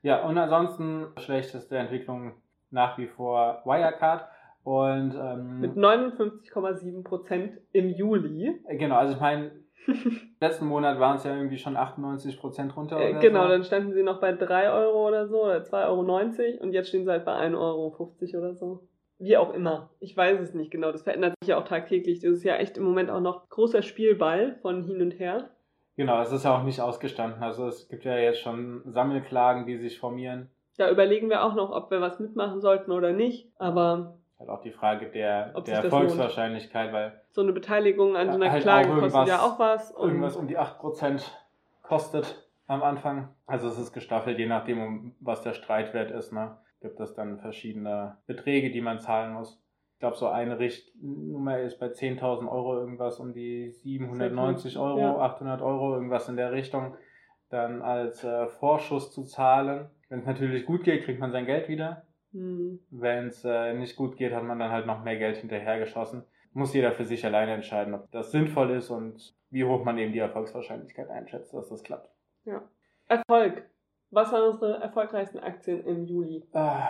Ja, 0.02 0.24
und 0.24 0.36
ansonsten 0.36 1.06
schlechteste 1.18 1.76
Entwicklung 1.76 2.34
nach 2.70 2.98
wie 2.98 3.06
vor 3.06 3.62
Wirecard. 3.64 4.28
Und 4.62 5.14
ähm, 5.14 5.60
Mit 5.60 5.76
59,7% 5.76 7.58
im 7.72 7.90
Juli. 7.90 8.62
äh, 8.66 8.76
genau, 8.76 8.96
also 8.96 9.14
ich 9.14 9.20
meine, 9.20 9.52
letzten 10.40 10.66
Monat 10.66 10.98
waren 10.98 11.16
es 11.16 11.24
ja 11.24 11.36
irgendwie 11.36 11.58
schon 11.58 11.76
98% 11.76 12.74
runter. 12.74 12.98
Äh, 12.98 13.10
oder 13.10 13.18
genau, 13.20 13.42
so. 13.42 13.48
dann 13.48 13.64
standen 13.64 13.92
sie 13.92 14.02
noch 14.02 14.20
bei 14.20 14.32
3 14.32 14.70
Euro 14.70 15.08
oder 15.08 15.28
so 15.28 15.44
oder 15.44 15.58
2,90 15.58 15.80
Euro 15.86 16.62
und 16.62 16.72
jetzt 16.72 16.88
stehen 16.88 17.04
sie 17.04 17.10
halt 17.10 17.26
bei 17.26 17.32
1,50 17.32 17.58
Euro 17.58 18.06
oder 18.38 18.54
so. 18.54 18.88
Wie 19.18 19.36
auch 19.36 19.52
immer. 19.54 19.90
Ich 20.00 20.16
weiß 20.16 20.40
es 20.40 20.54
nicht 20.54 20.70
genau. 20.70 20.92
Das 20.92 21.02
verändert 21.02 21.34
sich 21.40 21.50
ja 21.50 21.58
auch 21.58 21.64
tagtäglich. 21.64 22.20
Das 22.20 22.32
ist 22.32 22.44
ja 22.44 22.56
echt 22.56 22.76
im 22.76 22.84
Moment 22.84 23.10
auch 23.10 23.20
noch 23.20 23.48
großer 23.48 23.82
Spielball 23.82 24.56
von 24.62 24.82
hin 24.84 25.00
und 25.00 25.18
her. 25.18 25.50
Genau, 25.96 26.20
es 26.20 26.32
ist 26.32 26.44
ja 26.44 26.58
auch 26.58 26.64
nicht 26.64 26.80
ausgestanden. 26.80 27.42
Also 27.42 27.68
es 27.68 27.88
gibt 27.88 28.04
ja 28.04 28.16
jetzt 28.16 28.40
schon 28.40 28.82
Sammelklagen, 28.86 29.66
die 29.66 29.76
sich 29.76 29.98
formieren. 29.98 30.50
Da 30.76 30.90
überlegen 30.90 31.30
wir 31.30 31.44
auch 31.44 31.54
noch, 31.54 31.70
ob 31.70 31.90
wir 31.90 32.00
was 32.00 32.18
mitmachen 32.18 32.60
sollten 32.60 32.90
oder 32.90 33.12
nicht. 33.12 33.48
Aber 33.58 34.18
halt 34.40 34.50
auch 34.50 34.60
die 34.60 34.72
Frage 34.72 35.06
der, 35.06 35.52
Ob 35.54 35.64
der 35.64 35.84
Erfolgswahrscheinlichkeit, 35.84 36.92
weil 36.92 37.20
so 37.30 37.42
eine 37.42 37.52
Beteiligung 37.52 38.16
an 38.16 38.28
so 38.28 38.34
einer 38.34 38.50
Halt 38.50 38.62
Klage 38.62 38.88
kostet 38.88 39.28
ja 39.28 39.40
auch 39.40 39.58
was. 39.60 39.92
Irgendwas 39.92 40.36
um 40.36 40.48
die 40.48 40.58
8% 40.58 41.22
kostet 41.82 42.48
am 42.66 42.82
Anfang. 42.82 43.28
Also 43.46 43.68
es 43.68 43.78
ist 43.78 43.92
gestaffelt, 43.92 44.38
je 44.38 44.46
nachdem, 44.46 44.82
um 44.82 45.14
was 45.20 45.42
der 45.42 45.54
Streitwert 45.54 46.10
ist. 46.10 46.32
Ne? 46.32 46.56
Gibt 46.84 47.00
es 47.00 47.14
dann 47.14 47.38
verschiedene 47.38 48.18
Beträge, 48.26 48.70
die 48.70 48.82
man 48.82 49.00
zahlen 49.00 49.32
muss. 49.32 49.58
Ich 49.94 50.00
glaube, 50.00 50.16
so 50.16 50.26
eine 50.28 50.58
Richtnummer 50.58 51.60
ist 51.60 51.78
bei 51.78 51.86
10.000 51.86 52.46
Euro 52.46 52.76
irgendwas 52.78 53.18
um 53.18 53.32
die 53.32 53.70
790 53.70 54.76
Euro, 54.78 54.98
Ja. 55.00 55.16
800 55.18 55.62
Euro, 55.62 55.94
irgendwas 55.94 56.28
in 56.28 56.36
der 56.36 56.52
Richtung. 56.52 56.94
Dann 57.48 57.80
als 57.80 58.22
äh, 58.22 58.48
Vorschuss 58.48 59.12
zu 59.12 59.22
zahlen. 59.24 59.88
Wenn 60.10 60.18
es 60.18 60.26
natürlich 60.26 60.66
gut 60.66 60.84
geht, 60.84 61.04
kriegt 61.04 61.20
man 61.20 61.32
sein 61.32 61.46
Geld 61.46 61.68
wieder. 61.68 62.02
hm, 62.32 62.80
Wenn 62.90 63.28
es 63.28 63.44
äh, 63.46 63.72
nicht 63.72 63.96
gut 63.96 64.18
geht, 64.18 64.34
hat 64.34 64.44
man 64.44 64.58
dann 64.58 64.70
halt 64.70 64.84
noch 64.86 65.02
mehr 65.04 65.16
Geld 65.16 65.38
hinterhergeschossen. 65.38 66.22
Muss 66.52 66.74
jeder 66.74 66.92
für 66.92 67.06
sich 67.06 67.24
alleine 67.24 67.52
entscheiden, 67.54 67.94
ob 67.94 68.10
das 68.10 68.30
sinnvoll 68.30 68.72
ist 68.72 68.90
und 68.90 69.34
wie 69.50 69.64
hoch 69.64 69.84
man 69.84 69.96
eben 69.96 70.12
die 70.12 70.18
Erfolgswahrscheinlichkeit 70.18 71.08
einschätzt, 71.08 71.54
dass 71.54 71.70
das 71.70 71.82
klappt. 71.82 72.10
Erfolg. 73.08 73.64
Was 74.14 74.32
waren 74.32 74.50
unsere 74.52 74.80
erfolgreichsten 74.80 75.38
Aktien 75.40 75.84
im 75.84 76.04
Juli? 76.06 76.44
Ah, 76.52 76.88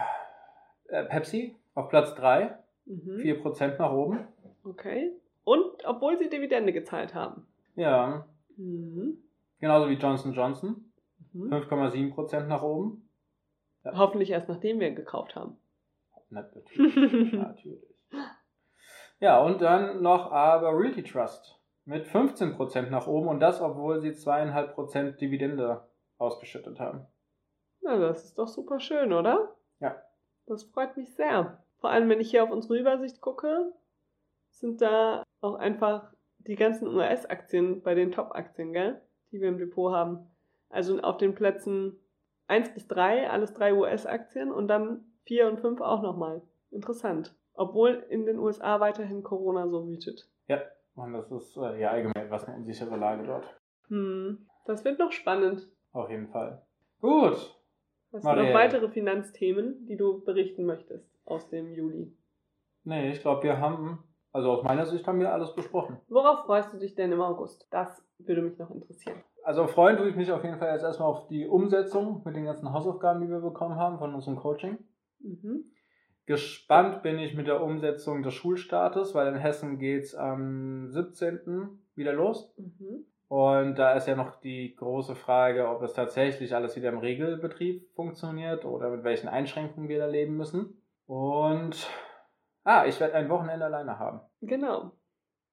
äh, 0.88 1.04
Pepsi 1.04 1.56
auf 1.74 1.88
Platz 1.88 2.14
3, 2.16 2.58
Mhm. 2.86 3.16
4% 3.22 3.78
nach 3.78 3.92
oben. 3.92 4.28
Okay. 4.62 5.10
Und 5.44 5.84
obwohl 5.86 6.18
sie 6.18 6.28
Dividende 6.28 6.72
gezahlt 6.72 7.14
haben. 7.14 7.46
Ja, 7.76 8.26
Mhm. 8.56 9.18
genauso 9.58 9.88
wie 9.88 9.94
Johnson 9.94 10.32
Johnson, 10.34 10.92
Mhm. 11.32 11.48
5,7% 11.48 12.46
nach 12.48 12.62
oben. 12.62 13.08
Hoffentlich 13.84 14.30
erst 14.30 14.48
nachdem 14.48 14.80
wir 14.80 14.90
gekauft 14.92 15.34
haben. 15.34 15.56
Natürlich. 16.30 16.76
Natürlich. 17.32 17.82
Ja, 19.20 19.42
und 19.42 19.62
dann 19.62 20.02
noch 20.02 20.30
aber 20.30 20.76
Realty 20.78 21.02
Trust 21.02 21.58
mit 21.86 22.06
15% 22.06 22.90
nach 22.90 23.06
oben 23.06 23.28
und 23.28 23.40
das, 23.40 23.60
obwohl 23.62 24.00
sie 24.00 24.12
2,5% 24.12 25.12
Dividende 25.20 25.86
ausgeschüttet 26.18 26.80
haben. 26.80 27.06
Na, 27.84 27.98
das 27.98 28.24
ist 28.24 28.38
doch 28.38 28.48
super 28.48 28.80
schön, 28.80 29.12
oder? 29.12 29.54
Ja. 29.80 30.02
Das 30.46 30.64
freut 30.64 30.96
mich 30.96 31.14
sehr. 31.14 31.62
Vor 31.78 31.90
allem, 31.90 32.08
wenn 32.08 32.20
ich 32.20 32.30
hier 32.30 32.42
auf 32.42 32.50
unsere 32.50 32.78
Übersicht 32.78 33.20
gucke, 33.20 33.72
sind 34.50 34.80
da 34.80 35.22
auch 35.42 35.54
einfach 35.56 36.12
die 36.38 36.56
ganzen 36.56 36.88
US-Aktien 36.88 37.82
bei 37.82 37.94
den 37.94 38.10
Top-Aktien, 38.10 38.72
gell? 38.72 39.00
Die 39.32 39.40
wir 39.40 39.48
im 39.48 39.58
Depot 39.58 39.92
haben. 39.92 40.30
Also 40.70 40.98
auf 41.00 41.18
den 41.18 41.34
Plätzen 41.34 41.98
1 42.46 42.72
bis 42.72 42.88
3, 42.88 43.28
alles 43.30 43.52
drei 43.52 43.74
US-Aktien 43.74 44.50
und 44.50 44.68
dann 44.68 45.04
4 45.24 45.48
und 45.48 45.60
5 45.60 45.80
auch 45.80 46.02
nochmal. 46.02 46.42
Interessant. 46.70 47.34
Obwohl 47.54 48.04
in 48.08 48.26
den 48.26 48.38
USA 48.38 48.80
weiterhin 48.80 49.22
Corona 49.22 49.68
so 49.68 49.86
wütet. 49.86 50.26
Ja, 50.48 50.62
und 50.96 51.12
das 51.12 51.30
ist 51.30 51.56
äh, 51.56 51.80
ja 51.80 51.90
allgemein 51.90 52.24
etwas 52.24 52.46
eine 52.46 52.56
unsichere 52.56 52.96
Lage 52.96 53.24
dort. 53.24 53.44
Hm, 53.88 54.46
das 54.64 54.84
wird 54.84 54.98
noch 54.98 55.12
spannend. 55.12 55.68
Auf 55.92 56.10
jeden 56.10 56.28
Fall. 56.28 56.62
Gut. 57.00 57.54
Hast 58.14 58.22
du 58.22 58.28
Marielle. 58.28 58.52
noch 58.52 58.54
weitere 58.54 58.88
Finanzthemen, 58.88 59.86
die 59.86 59.96
du 59.96 60.22
berichten 60.22 60.64
möchtest 60.64 61.10
aus 61.24 61.48
dem 61.48 61.72
Juli? 61.72 62.16
Nee, 62.84 63.10
ich 63.10 63.20
glaube, 63.20 63.42
wir 63.42 63.58
haben, 63.58 64.04
also 64.30 64.52
aus 64.52 64.62
meiner 64.62 64.86
Sicht 64.86 65.04
haben 65.08 65.18
wir 65.18 65.32
alles 65.32 65.52
besprochen. 65.54 65.98
Worauf 66.08 66.44
freust 66.46 66.72
du 66.72 66.78
dich 66.78 66.94
denn 66.94 67.10
im 67.10 67.20
August? 67.20 67.66
Das 67.72 68.06
würde 68.18 68.42
mich 68.42 68.56
noch 68.56 68.70
interessieren. 68.70 69.20
Also 69.42 69.66
freuen 69.66 69.96
tue 69.96 70.08
ich 70.08 70.14
mich 70.14 70.30
auf 70.30 70.44
jeden 70.44 70.58
Fall 70.58 70.72
jetzt 70.72 70.84
erstmal 70.84 71.08
auf 71.08 71.26
die 71.26 71.46
Umsetzung 71.46 72.22
mit 72.24 72.36
den 72.36 72.44
ganzen 72.44 72.72
Hausaufgaben, 72.72 73.20
die 73.20 73.28
wir 73.28 73.40
bekommen 73.40 73.74
haben 73.74 73.98
von 73.98 74.14
unserem 74.14 74.36
Coaching. 74.36 74.78
Mhm. 75.18 75.64
Gespannt 76.26 77.02
bin 77.02 77.18
ich 77.18 77.34
mit 77.34 77.48
der 77.48 77.62
Umsetzung 77.62 78.22
des 78.22 78.32
Schulstartes, 78.32 79.14
weil 79.14 79.26
in 79.26 79.40
Hessen 79.40 79.78
geht 79.78 80.04
es 80.04 80.14
am 80.14 80.88
17. 80.88 81.80
wieder 81.96 82.12
los. 82.12 82.54
Mhm. 82.56 83.06
Und 83.28 83.76
da 83.76 83.94
ist 83.94 84.06
ja 84.06 84.16
noch 84.16 84.36
die 84.40 84.74
große 84.76 85.14
Frage, 85.14 85.68
ob 85.68 85.82
es 85.82 85.94
tatsächlich 85.94 86.54
alles 86.54 86.76
wieder 86.76 86.90
im 86.90 86.98
Regelbetrieb 86.98 87.90
funktioniert 87.94 88.64
oder 88.64 88.90
mit 88.90 89.02
welchen 89.02 89.28
Einschränkungen 89.28 89.88
wir 89.88 89.98
da 89.98 90.06
leben 90.06 90.36
müssen. 90.36 90.82
Und 91.06 91.88
ah, 92.64 92.84
ich 92.86 93.00
werde 93.00 93.14
ein 93.14 93.28
Wochenende 93.28 93.64
alleine 93.64 93.98
haben. 93.98 94.20
Genau. 94.40 94.92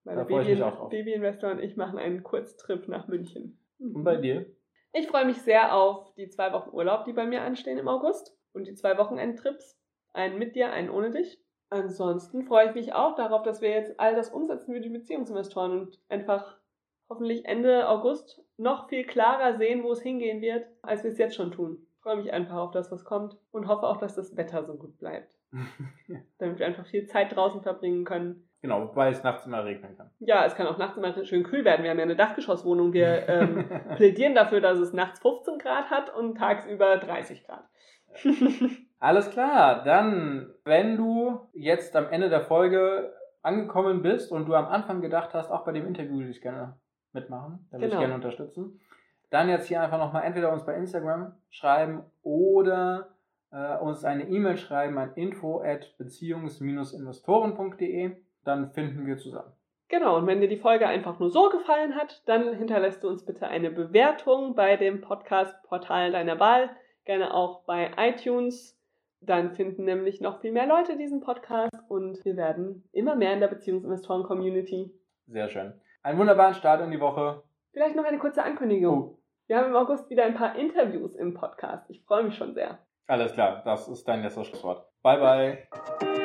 Meine. 0.03 0.25
Babyinvestor 0.25 1.51
und 1.51 1.59
ich 1.59 1.77
machen 1.77 1.99
einen 1.99 2.23
Kurztrip 2.23 2.87
nach 2.87 3.07
München. 3.07 3.59
Mhm. 3.77 3.95
Und 3.95 4.03
bei 4.03 4.17
dir? 4.17 4.45
Ich 4.93 5.07
freue 5.07 5.25
mich 5.25 5.41
sehr 5.41 5.73
auf 5.73 6.13
die 6.15 6.27
zwei 6.27 6.51
Wochen 6.51 6.71
Urlaub, 6.71 7.05
die 7.05 7.13
bei 7.13 7.25
mir 7.25 7.41
anstehen 7.43 7.77
im 7.77 7.87
August. 7.87 8.35
Und 8.53 8.67
die 8.67 8.73
zwei 8.73 8.97
Wochenendtrips. 8.97 9.79
Einen 10.13 10.37
mit 10.37 10.55
dir, 10.55 10.73
einen 10.73 10.89
ohne 10.89 11.11
dich. 11.11 11.41
Ansonsten 11.69 12.43
freue 12.43 12.67
ich 12.67 12.75
mich 12.75 12.93
auch 12.93 13.15
darauf, 13.15 13.43
dass 13.43 13.61
wir 13.61 13.69
jetzt 13.69 13.97
all 13.97 14.13
das 14.13 14.29
umsetzen 14.29 14.73
wie 14.73 14.81
die 14.81 14.89
Beziehungsinvestoren 14.89 15.71
und 15.71 16.01
einfach 16.09 16.59
hoffentlich 17.11 17.45
Ende 17.45 17.87
August 17.87 18.41
noch 18.57 18.89
viel 18.89 19.05
klarer 19.05 19.57
sehen, 19.57 19.83
wo 19.83 19.91
es 19.91 20.01
hingehen 20.01 20.41
wird, 20.41 20.65
als 20.81 21.03
wir 21.03 21.11
es 21.11 21.17
jetzt 21.17 21.35
schon 21.35 21.51
tun. 21.51 21.85
Ich 21.95 22.01
freue 22.01 22.17
mich 22.17 22.33
einfach 22.33 22.55
auf 22.55 22.71
das, 22.71 22.91
was 22.91 23.05
kommt 23.05 23.37
und 23.51 23.67
hoffe 23.67 23.85
auch, 23.85 23.97
dass 23.97 24.15
das 24.15 24.35
Wetter 24.35 24.63
so 24.63 24.75
gut 24.75 24.97
bleibt. 24.97 25.35
Damit 26.39 26.59
wir 26.59 26.65
einfach 26.65 26.87
viel 26.87 27.05
Zeit 27.05 27.35
draußen 27.35 27.61
verbringen 27.61 28.05
können 28.05 28.47
Genau, 28.61 28.91
weil 28.95 29.11
es 29.11 29.23
nachts 29.23 29.47
immer 29.47 29.65
regnen 29.65 29.97
kann. 29.97 30.11
Ja, 30.19 30.45
es 30.45 30.55
kann 30.55 30.67
auch 30.67 30.77
nachts 30.77 30.95
immer 30.95 31.25
schön 31.25 31.43
kühl 31.43 31.65
werden. 31.65 31.81
Wir 31.81 31.89
haben 31.89 31.97
ja 31.97 32.03
eine 32.03 32.15
Dachgeschosswohnung. 32.15 32.93
Wir 32.93 33.27
ähm, 33.27 33.65
plädieren 33.95 34.35
dafür, 34.35 34.61
dass 34.61 34.77
es 34.77 34.93
nachts 34.93 35.19
15 35.19 35.57
Grad 35.57 35.89
hat 35.89 36.15
und 36.15 36.37
tagsüber 36.37 36.97
30 36.97 37.43
Grad. 37.43 37.63
Alles 38.99 39.31
klar, 39.31 39.83
dann, 39.83 40.53
wenn 40.63 40.95
du 40.95 41.39
jetzt 41.53 41.95
am 41.95 42.09
Ende 42.09 42.29
der 42.29 42.41
Folge 42.41 43.11
angekommen 43.41 44.03
bist 44.03 44.31
und 44.31 44.45
du 44.45 44.53
am 44.53 44.67
Anfang 44.67 45.01
gedacht 45.01 45.33
hast, 45.33 45.49
auch 45.49 45.65
bei 45.65 45.71
dem 45.71 45.87
Interview 45.87 46.19
würde 46.19 46.29
ich 46.29 46.41
gerne 46.41 46.77
mitmachen, 47.13 47.67
da 47.71 47.77
würde 47.77 47.87
Genau. 47.87 47.99
ich 47.99 48.07
gerne 48.07 48.15
unterstützen, 48.15 48.79
dann 49.29 49.49
jetzt 49.49 49.67
hier 49.67 49.81
einfach 49.81 49.97
nochmal 49.97 50.23
entweder 50.23 50.51
uns 50.51 50.65
bei 50.65 50.75
Instagram 50.75 51.33
schreiben 51.49 52.03
oder 52.23 53.09
äh, 53.51 53.77
uns 53.77 54.03
eine 54.03 54.27
E-Mail 54.27 54.57
schreiben 54.57 54.97
an 54.97 55.13
info 55.15 55.61
at 55.61 55.95
beziehungs-investoren.de, 55.97 58.15
dann 58.43 58.71
finden 58.71 59.05
wir 59.05 59.17
zusammen. 59.17 59.51
Genau, 59.89 60.17
und 60.17 60.25
wenn 60.25 60.39
dir 60.39 60.47
die 60.47 60.57
Folge 60.57 60.87
einfach 60.87 61.19
nur 61.19 61.29
so 61.29 61.49
gefallen 61.49 61.95
hat, 61.95 62.23
dann 62.25 62.55
hinterlässt 62.55 63.03
du 63.03 63.09
uns 63.09 63.25
bitte 63.25 63.47
eine 63.47 63.71
Bewertung 63.71 64.55
bei 64.55 64.77
dem 64.77 65.01
Podcast-Portal 65.01 66.11
deiner 66.11 66.39
Wahl, 66.39 66.69
gerne 67.03 67.33
auch 67.33 67.63
bei 67.65 67.91
iTunes. 67.97 68.77
Dann 69.19 69.51
finden 69.51 69.83
nämlich 69.83 70.21
noch 70.21 70.39
viel 70.39 70.53
mehr 70.53 70.65
Leute 70.65 70.97
diesen 70.97 71.19
Podcast 71.19 71.75
und 71.89 72.23
wir 72.25 72.37
werden 72.37 72.87
immer 72.91 73.15
mehr 73.15 73.33
in 73.33 73.41
der 73.41 73.49
Beziehungsinvestoren-Community. 73.49 74.91
Sehr 75.27 75.49
schön. 75.49 75.73
Einen 76.03 76.17
wunderbaren 76.19 76.53
Start 76.55 76.81
in 76.81 76.91
die 76.91 76.99
Woche. 76.99 77.43
Vielleicht 77.73 77.95
noch 77.95 78.03
eine 78.05 78.17
kurze 78.19 78.43
Ankündigung. 78.43 79.01
Oh, 79.01 79.17
Wir 79.47 79.57
haben 79.57 79.67
im 79.67 79.75
August 79.75 80.09
wieder 80.09 80.23
ein 80.25 80.33
paar 80.35 80.55
Interviews 80.55 81.15
im 81.15 81.33
Podcast. 81.33 81.89
Ich 81.89 82.03
freue 82.05 82.23
mich 82.23 82.35
schon 82.35 82.53
sehr. 82.53 82.79
alles 83.07 83.33
klar, 83.33 83.61
das 83.65 83.87
ist 83.87 84.07
dein 84.07 84.21
letztes 84.23 84.47
Schlusswort. 84.47 84.85
Bye, 85.03 85.17
bye. 85.19 86.20